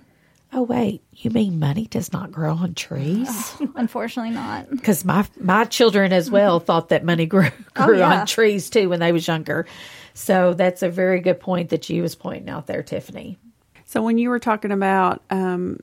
Oh 0.51 0.63
wait, 0.63 1.03
you 1.13 1.29
mean 1.29 1.59
money 1.59 1.85
does 1.85 2.11
not 2.11 2.31
grow 2.31 2.53
on 2.55 2.73
trees? 2.73 3.53
Unfortunately, 3.75 4.31
not. 4.31 4.69
Because 4.71 5.05
my 5.05 5.25
my 5.39 5.65
children 5.65 6.11
as 6.11 6.31
well 6.31 6.59
thought 6.59 6.89
that 6.89 7.03
money 7.05 7.25
grew 7.27 7.49
grew 7.75 7.95
Oh, 7.95 7.99
yeah. 7.99 8.21
on 8.21 8.25
trees 8.25 8.69
too 8.69 8.89
when 8.89 8.99
they 8.99 9.11
was 9.11 9.27
younger. 9.27 9.67
So 10.15 10.53
that's 10.55 10.81
a 10.81 10.89
very 10.89 11.19
good 11.19 11.39
point 11.39 11.69
that 11.69 11.87
you 11.89 12.01
was 12.01 12.15
pointing 12.15 12.49
out 12.49 12.65
there, 12.67 12.81
Tiffany. 12.81 13.37
So 13.85 14.01
when 14.01 14.17
you 14.17 14.29
were 14.29 14.39
talking 14.39 14.71
about 14.71 15.21
um, 15.29 15.79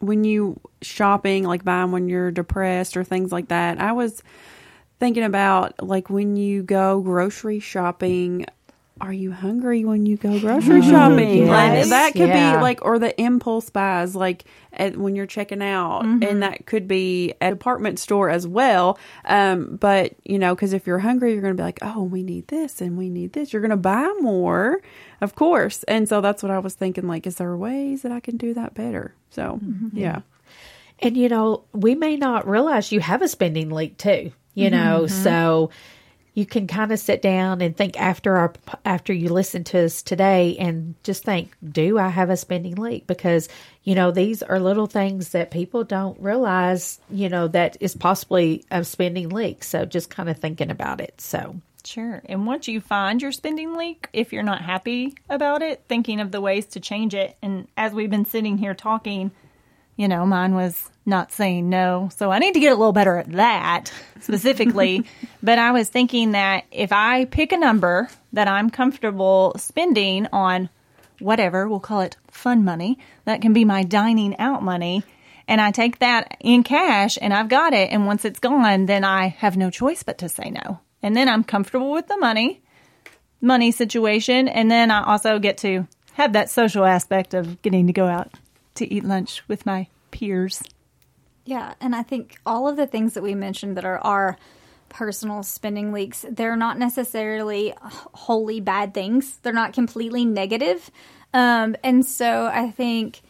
when 0.00 0.24
you 0.24 0.58
shopping, 0.82 1.44
like 1.44 1.64
buying 1.64 1.92
when 1.92 2.08
you're 2.08 2.30
depressed 2.32 2.96
or 2.96 3.04
things 3.04 3.30
like 3.30 3.48
that, 3.48 3.80
I 3.80 3.92
was 3.92 4.22
thinking 4.98 5.22
about 5.22 5.82
like 5.86 6.10
when 6.10 6.34
you 6.36 6.62
go 6.64 7.00
grocery 7.00 7.60
shopping. 7.60 8.46
Are 9.00 9.12
you 9.12 9.32
hungry 9.32 9.84
when 9.84 10.06
you 10.06 10.16
go 10.16 10.38
grocery 10.40 10.80
oh, 10.80 10.90
shopping? 10.90 11.46
yes. 11.46 11.48
Like, 11.48 11.88
that 11.88 12.12
could 12.12 12.28
Yeah. 12.28 12.56
be 12.56 12.62
like, 12.62 12.84
or 12.84 12.98
the 12.98 13.18
impulse 13.20 13.70
buys, 13.70 14.14
like 14.14 14.44
at, 14.72 14.96
when 14.96 15.16
you're 15.16 15.26
checking 15.26 15.62
out, 15.62 16.04
and 16.04 16.22
mm-hmm. 16.22 16.38
that 16.40 16.66
could 16.66 16.86
be 16.86 17.34
at 17.40 17.52
a 17.52 17.56
department 17.56 17.98
store 17.98 18.30
as 18.30 18.46
well. 18.46 18.98
Um, 19.24 19.76
but 19.80 20.14
you 20.24 20.38
know, 20.38 20.54
because 20.54 20.72
if 20.72 20.86
you're 20.86 20.98
hungry, 20.98 21.32
you're 21.32 21.42
going 21.42 21.56
to 21.56 21.60
be 21.60 21.64
like, 21.64 21.80
oh, 21.82 22.02
we 22.02 22.22
need 22.22 22.48
this 22.48 22.80
and 22.80 22.98
we 22.98 23.08
need 23.08 23.32
this. 23.32 23.52
You're 23.52 23.62
going 23.62 23.70
to 23.70 23.76
buy 23.76 24.12
more, 24.20 24.80
of 25.20 25.34
course. 25.34 25.82
And 25.84 26.08
so 26.08 26.20
that's 26.20 26.42
what 26.42 26.50
I 26.50 26.58
was 26.58 26.74
thinking. 26.74 27.06
Like, 27.06 27.26
is 27.26 27.36
there 27.36 27.56
ways 27.56 28.02
that 28.02 28.12
I 28.12 28.20
can 28.20 28.36
do 28.36 28.54
that 28.54 28.74
better? 28.74 29.14
So 29.30 29.60
mm-hmm. 29.62 29.96
yeah. 29.96 30.20
And 30.98 31.16
you 31.16 31.28
know, 31.28 31.64
we 31.72 31.94
may 31.94 32.16
not 32.16 32.46
realize 32.46 32.92
you 32.92 33.00
have 33.00 33.22
a 33.22 33.28
spending 33.28 33.70
leak 33.70 33.96
too. 33.96 34.32
You 34.54 34.68
know, 34.68 35.02
mm-hmm. 35.04 35.22
so 35.22 35.70
you 36.40 36.46
can 36.46 36.66
kind 36.66 36.90
of 36.90 36.98
sit 36.98 37.20
down 37.20 37.60
and 37.60 37.76
think 37.76 38.00
after 38.00 38.34
our 38.34 38.54
after 38.86 39.12
you 39.12 39.28
listen 39.28 39.62
to 39.62 39.84
us 39.84 40.02
today 40.02 40.56
and 40.58 40.94
just 41.02 41.22
think, 41.22 41.54
do 41.70 41.98
I 41.98 42.08
have 42.08 42.30
a 42.30 42.36
spending 42.36 42.76
leak? 42.76 43.06
Because 43.06 43.50
you 43.84 43.94
know 43.94 44.10
these 44.10 44.42
are 44.42 44.58
little 44.58 44.86
things 44.86 45.28
that 45.30 45.50
people 45.50 45.84
don't 45.84 46.18
realize. 46.18 46.98
You 47.10 47.28
know 47.28 47.46
that 47.48 47.76
is 47.80 47.94
possibly 47.94 48.64
a 48.70 48.82
spending 48.84 49.28
leak. 49.28 49.62
So 49.62 49.84
just 49.84 50.08
kind 50.08 50.30
of 50.30 50.38
thinking 50.38 50.70
about 50.70 51.02
it. 51.02 51.20
So 51.20 51.56
Sure. 51.84 52.22
And 52.24 52.46
once 52.46 52.68
you 52.68 52.80
find 52.80 53.20
your 53.20 53.32
spending 53.32 53.74
leak, 53.74 54.08
if 54.14 54.32
you're 54.32 54.42
not 54.42 54.62
happy 54.62 55.14
about 55.28 55.60
it, 55.60 55.82
thinking 55.88 56.20
of 56.20 56.32
the 56.32 56.40
ways 56.40 56.64
to 56.68 56.80
change 56.80 57.14
it. 57.14 57.36
And 57.42 57.68
as 57.76 57.92
we've 57.92 58.10
been 58.10 58.24
sitting 58.24 58.56
here 58.56 58.74
talking, 58.74 59.30
you 60.00 60.08
know, 60.08 60.24
mine 60.24 60.54
was 60.54 60.90
not 61.04 61.30
saying 61.30 61.68
no. 61.68 62.08
So 62.16 62.30
I 62.30 62.38
need 62.38 62.54
to 62.54 62.60
get 62.60 62.72
a 62.72 62.74
little 62.74 62.94
better 62.94 63.18
at 63.18 63.32
that 63.32 63.92
specifically. 64.20 65.04
but 65.42 65.58
I 65.58 65.72
was 65.72 65.90
thinking 65.90 66.30
that 66.30 66.64
if 66.70 66.90
I 66.90 67.26
pick 67.26 67.52
a 67.52 67.58
number 67.58 68.08
that 68.32 68.48
I'm 68.48 68.70
comfortable 68.70 69.52
spending 69.58 70.26
on 70.32 70.70
whatever, 71.18 71.68
we'll 71.68 71.80
call 71.80 72.00
it 72.00 72.16
fun 72.30 72.64
money, 72.64 72.98
that 73.26 73.42
can 73.42 73.52
be 73.52 73.66
my 73.66 73.82
dining 73.82 74.38
out 74.38 74.62
money. 74.62 75.04
And 75.46 75.60
I 75.60 75.70
take 75.70 75.98
that 75.98 76.34
in 76.40 76.62
cash 76.62 77.18
and 77.20 77.34
I've 77.34 77.50
got 77.50 77.74
it. 77.74 77.90
And 77.92 78.06
once 78.06 78.24
it's 78.24 78.40
gone, 78.40 78.86
then 78.86 79.04
I 79.04 79.28
have 79.28 79.58
no 79.58 79.68
choice 79.68 80.02
but 80.02 80.16
to 80.18 80.30
say 80.30 80.48
no. 80.48 80.80
And 81.02 81.14
then 81.14 81.28
I'm 81.28 81.44
comfortable 81.44 81.90
with 81.90 82.08
the 82.08 82.16
money, 82.16 82.62
money 83.42 83.70
situation. 83.70 84.48
And 84.48 84.70
then 84.70 84.90
I 84.90 85.04
also 85.04 85.38
get 85.38 85.58
to 85.58 85.86
have 86.14 86.32
that 86.32 86.48
social 86.48 86.86
aspect 86.86 87.34
of 87.34 87.60
getting 87.60 87.86
to 87.88 87.92
go 87.92 88.06
out 88.06 88.32
to 88.74 88.92
eat 88.92 89.04
lunch 89.04 89.42
with 89.48 89.66
my 89.66 89.88
peers. 90.10 90.62
Yeah, 91.44 91.74
and 91.80 91.94
I 91.94 92.02
think 92.02 92.38
all 92.44 92.68
of 92.68 92.76
the 92.76 92.86
things 92.86 93.14
that 93.14 93.22
we 93.22 93.34
mentioned 93.34 93.76
that 93.76 93.84
are 93.84 93.98
our 93.98 94.36
personal 94.88 95.42
spending 95.42 95.92
leaks, 95.92 96.24
they're 96.28 96.56
not 96.56 96.78
necessarily 96.78 97.74
wholly 97.80 98.60
bad 98.60 98.92
things. 98.92 99.38
They're 99.42 99.52
not 99.52 99.72
completely 99.72 100.24
negative. 100.24 100.90
Um, 101.32 101.76
and 101.82 102.04
so 102.04 102.46
I 102.52 102.70
think 102.70 103.22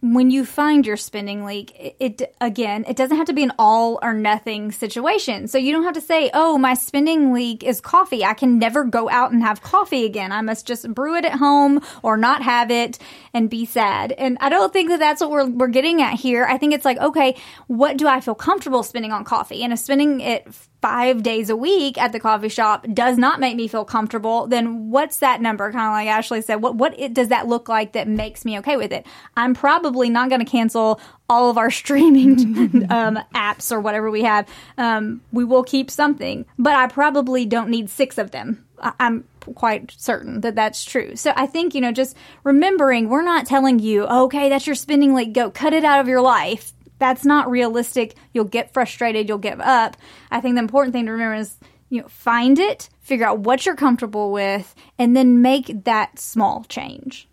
when 0.00 0.30
you 0.30 0.44
find 0.44 0.86
your 0.86 0.96
spending 0.96 1.44
leak, 1.44 1.72
it, 1.74 1.96
it 1.98 2.36
again, 2.40 2.84
it 2.86 2.96
doesn't 2.96 3.16
have 3.16 3.26
to 3.26 3.32
be 3.32 3.42
an 3.42 3.52
all 3.58 3.98
or 4.00 4.14
nothing 4.14 4.70
situation. 4.70 5.48
So 5.48 5.58
you 5.58 5.72
don't 5.72 5.82
have 5.82 5.94
to 5.94 6.00
say, 6.00 6.30
"Oh, 6.32 6.56
my 6.56 6.74
spending 6.74 7.32
leak 7.32 7.64
is 7.64 7.80
coffee. 7.80 8.24
I 8.24 8.34
can 8.34 8.58
never 8.58 8.84
go 8.84 9.10
out 9.10 9.32
and 9.32 9.42
have 9.42 9.60
coffee 9.60 10.04
again. 10.04 10.30
I 10.30 10.40
must 10.40 10.66
just 10.66 10.92
brew 10.94 11.16
it 11.16 11.24
at 11.24 11.32
home 11.32 11.80
or 12.02 12.16
not 12.16 12.42
have 12.42 12.70
it 12.70 12.98
and 13.34 13.50
be 13.50 13.64
sad." 13.64 14.12
And 14.12 14.38
I 14.40 14.50
don't 14.50 14.72
think 14.72 14.88
that 14.90 15.00
that's 15.00 15.20
what 15.20 15.30
we're 15.30 15.46
we're 15.46 15.68
getting 15.68 16.00
at 16.00 16.14
here. 16.14 16.44
I 16.44 16.58
think 16.58 16.74
it's 16.74 16.84
like, 16.84 16.98
"Okay, 16.98 17.34
what 17.66 17.96
do 17.96 18.06
I 18.06 18.20
feel 18.20 18.36
comfortable 18.36 18.84
spending 18.84 19.10
on 19.12 19.24
coffee?" 19.24 19.64
And 19.64 19.72
if 19.72 19.80
spending 19.80 20.20
it 20.20 20.46
5 20.80 21.22
days 21.22 21.50
a 21.50 21.56
week 21.56 21.98
at 21.98 22.12
the 22.12 22.20
coffee 22.20 22.48
shop 22.48 22.86
does 22.92 23.18
not 23.18 23.40
make 23.40 23.56
me 23.56 23.66
feel 23.68 23.84
comfortable, 23.84 24.46
then 24.46 24.90
what's 24.90 25.18
that 25.18 25.40
number? 25.40 25.72
Kind 25.72 25.86
of 25.86 25.92
like 25.92 26.08
Ashley 26.08 26.40
said, 26.42 26.56
what 26.56 26.76
what 26.76 26.98
it, 26.98 27.14
does 27.14 27.28
that 27.28 27.48
look 27.48 27.68
like 27.68 27.92
that 27.92 28.06
makes 28.08 28.44
me 28.44 28.58
okay 28.60 28.76
with 28.76 28.92
it? 28.92 29.06
I'm 29.36 29.54
probably 29.54 30.08
not 30.08 30.28
going 30.28 30.44
to 30.44 30.50
cancel 30.50 31.00
all 31.28 31.50
of 31.50 31.58
our 31.58 31.70
streaming 31.82 32.86
um, 32.90 33.18
apps 33.34 33.72
or 33.72 33.80
whatever 33.80 34.10
we 34.10 34.22
have. 34.22 34.48
Um, 34.76 35.20
we 35.32 35.44
will 35.44 35.64
keep 35.64 35.90
something, 35.90 36.46
but 36.58 36.74
I 36.74 36.86
probably 36.86 37.44
don't 37.44 37.70
need 37.70 37.90
six 37.90 38.18
of 38.18 38.30
them. 38.30 38.64
I- 38.80 38.92
I'm 39.00 39.24
quite 39.54 39.92
certain 39.96 40.40
that 40.42 40.54
that's 40.54 40.84
true. 40.84 41.16
So 41.16 41.32
I 41.36 41.46
think, 41.46 41.74
you 41.74 41.80
know, 41.80 41.92
just 41.92 42.16
remembering 42.44 43.08
we're 43.08 43.22
not 43.22 43.46
telling 43.46 43.78
you, 43.78 44.04
okay, 44.06 44.48
that's 44.48 44.66
your 44.66 44.76
spending 44.76 45.14
leak, 45.14 45.32
go 45.32 45.50
cut 45.50 45.72
it 45.72 45.84
out 45.84 46.00
of 46.00 46.08
your 46.08 46.20
life. 46.20 46.72
That's 46.98 47.24
not 47.24 47.50
realistic. 47.50 48.14
You'll 48.32 48.44
get 48.44 48.72
frustrated, 48.72 49.28
you'll 49.28 49.38
give 49.38 49.60
up. 49.60 49.96
I 50.30 50.40
think 50.40 50.56
the 50.56 50.60
important 50.60 50.92
thing 50.92 51.06
to 51.06 51.12
remember 51.12 51.36
is, 51.36 51.56
you 51.90 52.02
know, 52.02 52.08
find 52.08 52.58
it, 52.58 52.88
figure 53.00 53.26
out 53.26 53.40
what 53.40 53.64
you're 53.64 53.76
comfortable 53.76 54.32
with, 54.32 54.74
and 54.98 55.16
then 55.16 55.40
make 55.42 55.84
that 55.84 56.18
small 56.18 56.64
change. 56.68 57.28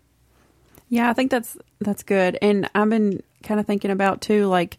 Yeah, 0.88 1.10
I 1.10 1.12
think 1.12 1.30
that's 1.30 1.56
that's 1.80 2.02
good. 2.02 2.38
And 2.40 2.70
I've 2.74 2.88
been 2.88 3.22
kind 3.42 3.60
of 3.60 3.66
thinking 3.66 3.90
about 3.90 4.20
too, 4.20 4.46
like 4.46 4.78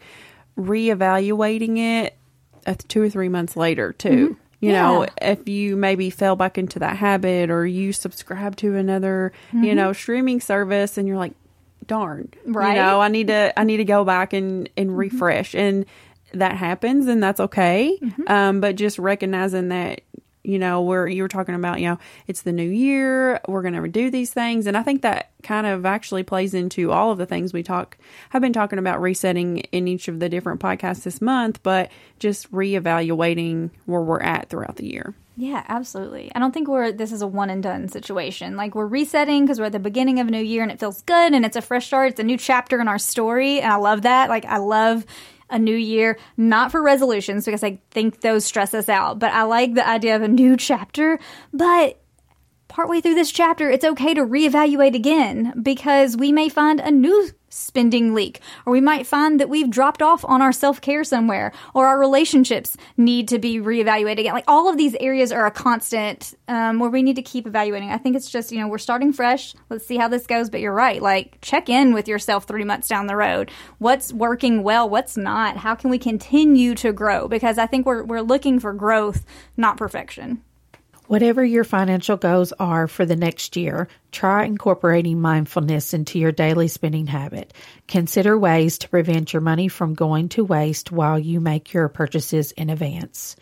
reevaluating 0.58 1.78
it 1.78 2.18
uh, 2.66 2.76
two 2.88 3.02
or 3.02 3.10
three 3.10 3.30
months 3.30 3.56
later 3.56 3.94
too. 3.94 4.38
You 4.60 4.72
know, 4.72 5.06
if 5.22 5.48
you 5.48 5.76
maybe 5.76 6.10
fell 6.10 6.36
back 6.36 6.58
into 6.58 6.80
that 6.80 6.98
habit 6.98 7.52
or 7.52 7.68
you 7.68 7.94
subscribe 7.94 8.56
to 8.56 8.76
another, 8.76 9.32
you 9.54 9.76
know, 9.76 9.94
streaming 9.94 10.42
service 10.42 10.98
and 10.98 11.08
you're 11.08 11.18
like, 11.18 11.34
darn, 11.88 12.30
Right. 12.46 12.76
You 12.76 12.82
know, 12.82 13.02
I 13.02 13.08
need 13.08 13.28
to 13.28 13.58
I 13.58 13.64
need 13.64 13.78
to 13.78 13.86
go 13.86 14.04
back 14.04 14.34
and 14.34 14.70
and 14.78 14.98
refresh 14.98 15.56
and 15.56 15.86
that 16.34 16.58
happens 16.58 17.08
and 17.08 17.24
that's 17.24 17.40
okay. 17.40 17.98
Um, 18.28 18.60
but 18.60 18.76
just 18.76 19.00
recognizing 19.00 19.70
that 19.70 20.02
you 20.48 20.58
know, 20.58 20.82
where 20.82 21.06
you 21.06 21.22
were 21.22 21.28
talking 21.28 21.56
about, 21.56 21.82
you 21.82 21.90
know, 21.90 22.00
it's 22.26 22.44
the 22.44 22.54
new 22.54 22.70
year, 22.70 23.42
we're 23.50 23.62
going 23.62 23.74
to 23.74 23.86
do 23.90 24.10
these 24.10 24.32
things. 24.32 24.66
And 24.66 24.78
I 24.78 24.82
think 24.82 25.02
that 25.02 25.32
kind 25.44 25.68
of 25.68 25.86
actually 25.86 26.24
plays 26.24 26.54
into 26.54 26.92
all 26.94 27.12
of 27.12 27.18
the 27.18 27.26
things 27.26 27.52
we 27.52 27.64
talk, 27.64 27.98
have 28.30 28.42
been 28.42 28.54
talking 28.54 28.80
about 28.80 29.02
resetting 29.02 29.58
in 29.58 29.90
each 29.90 30.08
of 30.08 30.22
the 30.22 30.30
different 30.30 30.62
podcasts 30.62 31.04
this 31.04 31.22
month, 31.22 31.62
but 31.64 31.92
just 32.20 32.50
reevaluating 32.54 33.72
where 33.86 34.02
we're 34.02 34.22
at 34.22 34.50
throughout 34.50 34.78
the 34.78 34.86
year. 34.86 35.14
Yeah, 35.36 35.64
absolutely. 35.68 36.32
I 36.34 36.40
don't 36.40 36.54
think 36.54 36.68
we're 36.68 36.92
this 36.92 37.12
is 37.12 37.22
a 37.22 37.28
one 37.28 37.50
and 37.50 37.62
done 37.62 37.90
situation. 37.90 38.56
Like 38.56 38.74
we're 38.74 38.88
resetting 38.88 39.46
because 39.46 39.60
we're 39.60 39.66
at 39.66 39.74
the 39.74 39.80
beginning 39.80 40.20
of 40.20 40.30
a 40.30 40.32
new 40.32 40.42
year 40.42 40.64
and 40.64 40.72
it 40.72 40.80
feels 40.80 41.04
good 41.04 41.34
and 41.34 41.46
it's 41.46 41.58
a 41.58 41.62
fresh 41.62 41.88
start. 41.88 42.12
It's 42.12 42.20
a 42.20 42.24
new 42.24 42.38
chapter 42.38 42.80
in 42.80 42.88
our 42.88 42.98
story, 42.98 43.60
and 43.60 43.72
I 43.72 43.76
love 43.76 44.02
that. 44.04 44.30
Like 44.30 44.46
I 44.46 44.58
love 44.58 45.06
a 45.50 45.60
new 45.60 45.76
year, 45.76 46.18
not 46.36 46.72
for 46.72 46.82
resolutions 46.82 47.46
because 47.46 47.64
I 47.64 47.80
think 47.92 48.22
those 48.22 48.46
stress 48.46 48.74
us 48.74 48.90
out, 48.90 49.20
but 49.20 49.32
I 49.32 49.44
like 49.44 49.74
the 49.74 49.88
idea 49.88 50.16
of 50.16 50.22
a 50.22 50.28
new 50.28 50.58
chapter. 50.58 51.20
But 51.54 52.00
partway 52.68 53.02
through 53.02 53.16
this 53.16 53.32
chapter, 53.32 53.70
it's 53.70 53.86
okay 53.86 54.14
to 54.14 54.22
reevaluate 54.22 54.96
again 54.96 55.54
because 55.62 56.18
we 56.18 56.32
may 56.32 56.50
find 56.50 56.80
a 56.80 56.92
new 56.92 57.30
spending 57.50 58.14
leak, 58.14 58.42
or 58.66 58.74
we 58.74 58.82
might 58.82 59.08
find 59.08 59.40
that 59.40 59.50
we've 59.50 59.70
dropped 59.70 60.02
off 60.02 60.24
on 60.26 60.42
our 60.42 60.52
self 60.52 60.82
care 60.82 61.04
somewhere, 61.04 61.52
or 61.74 61.88
our 61.88 62.00
relationships 62.00 62.76
need 62.98 63.28
to 63.28 63.40
be 63.40 63.58
reevaluated 63.58 64.20
again. 64.20 64.34
Like 64.34 64.44
all 64.48 64.70
of 64.70 64.78
these 64.78 64.96
areas 65.00 65.32
are 65.32 65.46
a 65.46 65.52
constant 65.52 66.34
um, 66.48 66.80
where 66.80 66.90
we 66.90 67.04
need 67.04 67.16
to 67.16 67.22
keep 67.22 67.48
evaluating. 67.48 67.90
I 67.90 67.98
think 67.98 68.16
it's 68.16 68.30
just, 68.30 68.52
you 68.52 68.60
know, 68.60 68.68
we're 68.68 68.78
starting 68.78 69.14
fresh. 69.14 69.54
Let's 69.70 69.86
see 69.86 69.98
how 69.98 70.08
this 70.08 70.28
goes. 70.28 70.50
But 70.50 70.62
you're 70.62 70.74
right. 70.74 71.02
Like 71.02 71.38
check 71.42 71.70
in 71.70 71.94
with 71.94 72.08
yourself 72.08 72.46
three 72.46 72.64
months 72.64 72.88
down 72.88 73.08
the 73.08 73.16
road. 73.16 73.52
What's 73.78 74.14
working 74.14 74.64
well? 74.64 74.90
What's 74.90 75.18
not? 75.18 75.58
How 75.58 75.76
can 75.76 75.90
we 75.90 75.98
continue 75.98 76.76
to 76.76 76.94
grow? 76.94 77.28
Because 77.28 77.58
I 77.58 77.66
think 77.66 77.86
we're, 77.86 78.04
we're 78.04 78.22
looking 78.22 78.60
for 78.60 78.74
growth, 78.74 79.26
not 79.56 79.78
perfection. 79.78 80.42
Whatever 81.08 81.42
your 81.42 81.64
financial 81.64 82.18
goals 82.18 82.52
are 82.60 82.86
for 82.86 83.06
the 83.06 83.16
next 83.16 83.56
year, 83.56 83.88
try 84.12 84.44
incorporating 84.44 85.22
mindfulness 85.22 85.94
into 85.94 86.20
your 86.20 86.34
daily 86.34 86.68
spending 86.68 87.08
habit. 87.08 87.54
Consider 87.88 88.38
ways 88.38 88.78
to 88.80 88.90
prevent 88.90 89.32
your 89.32 89.42
money 89.42 89.70
from 89.70 89.94
going 89.94 90.28
to 90.30 90.44
waste 90.44 90.92
while 90.92 91.18
you 91.18 91.40
make 91.40 91.72
your 91.72 91.88
purchases 91.88 92.52
in 92.52 92.70
advance. 92.70 93.38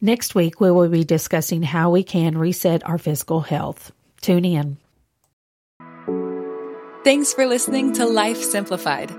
Next 0.00 0.36
week, 0.36 0.60
we 0.60 0.70
will 0.70 0.88
be 0.88 1.02
discussing 1.02 1.64
how 1.64 1.90
we 1.90 2.04
can 2.04 2.38
reset 2.38 2.88
our 2.88 2.96
physical 2.96 3.40
health. 3.40 3.90
Tune 4.20 4.44
in. 4.44 4.76
Thanks 7.02 7.34
for 7.34 7.44
listening 7.44 7.92
to 7.94 8.06
Life 8.06 8.40
Simplified. 8.40 9.10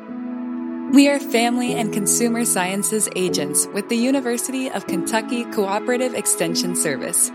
We 0.93 1.10
are 1.10 1.19
family 1.19 1.73
and 1.73 1.91
consumer 1.91 2.45
sciences 2.45 3.10
agents 3.17 3.67
with 3.73 3.89
the 3.89 3.97
University 3.97 4.69
of 4.69 4.88
Kentucky 4.88 5.43
Cooperative 5.45 6.13
Extension 6.13 6.77
Service. 6.77 7.32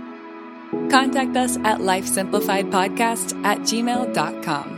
Contact 0.91 1.37
us 1.37 1.57
at 1.59 1.79
lifesimplifiedpodcast 1.81 3.45
at 3.45 3.59
gmail.com. 3.61 4.76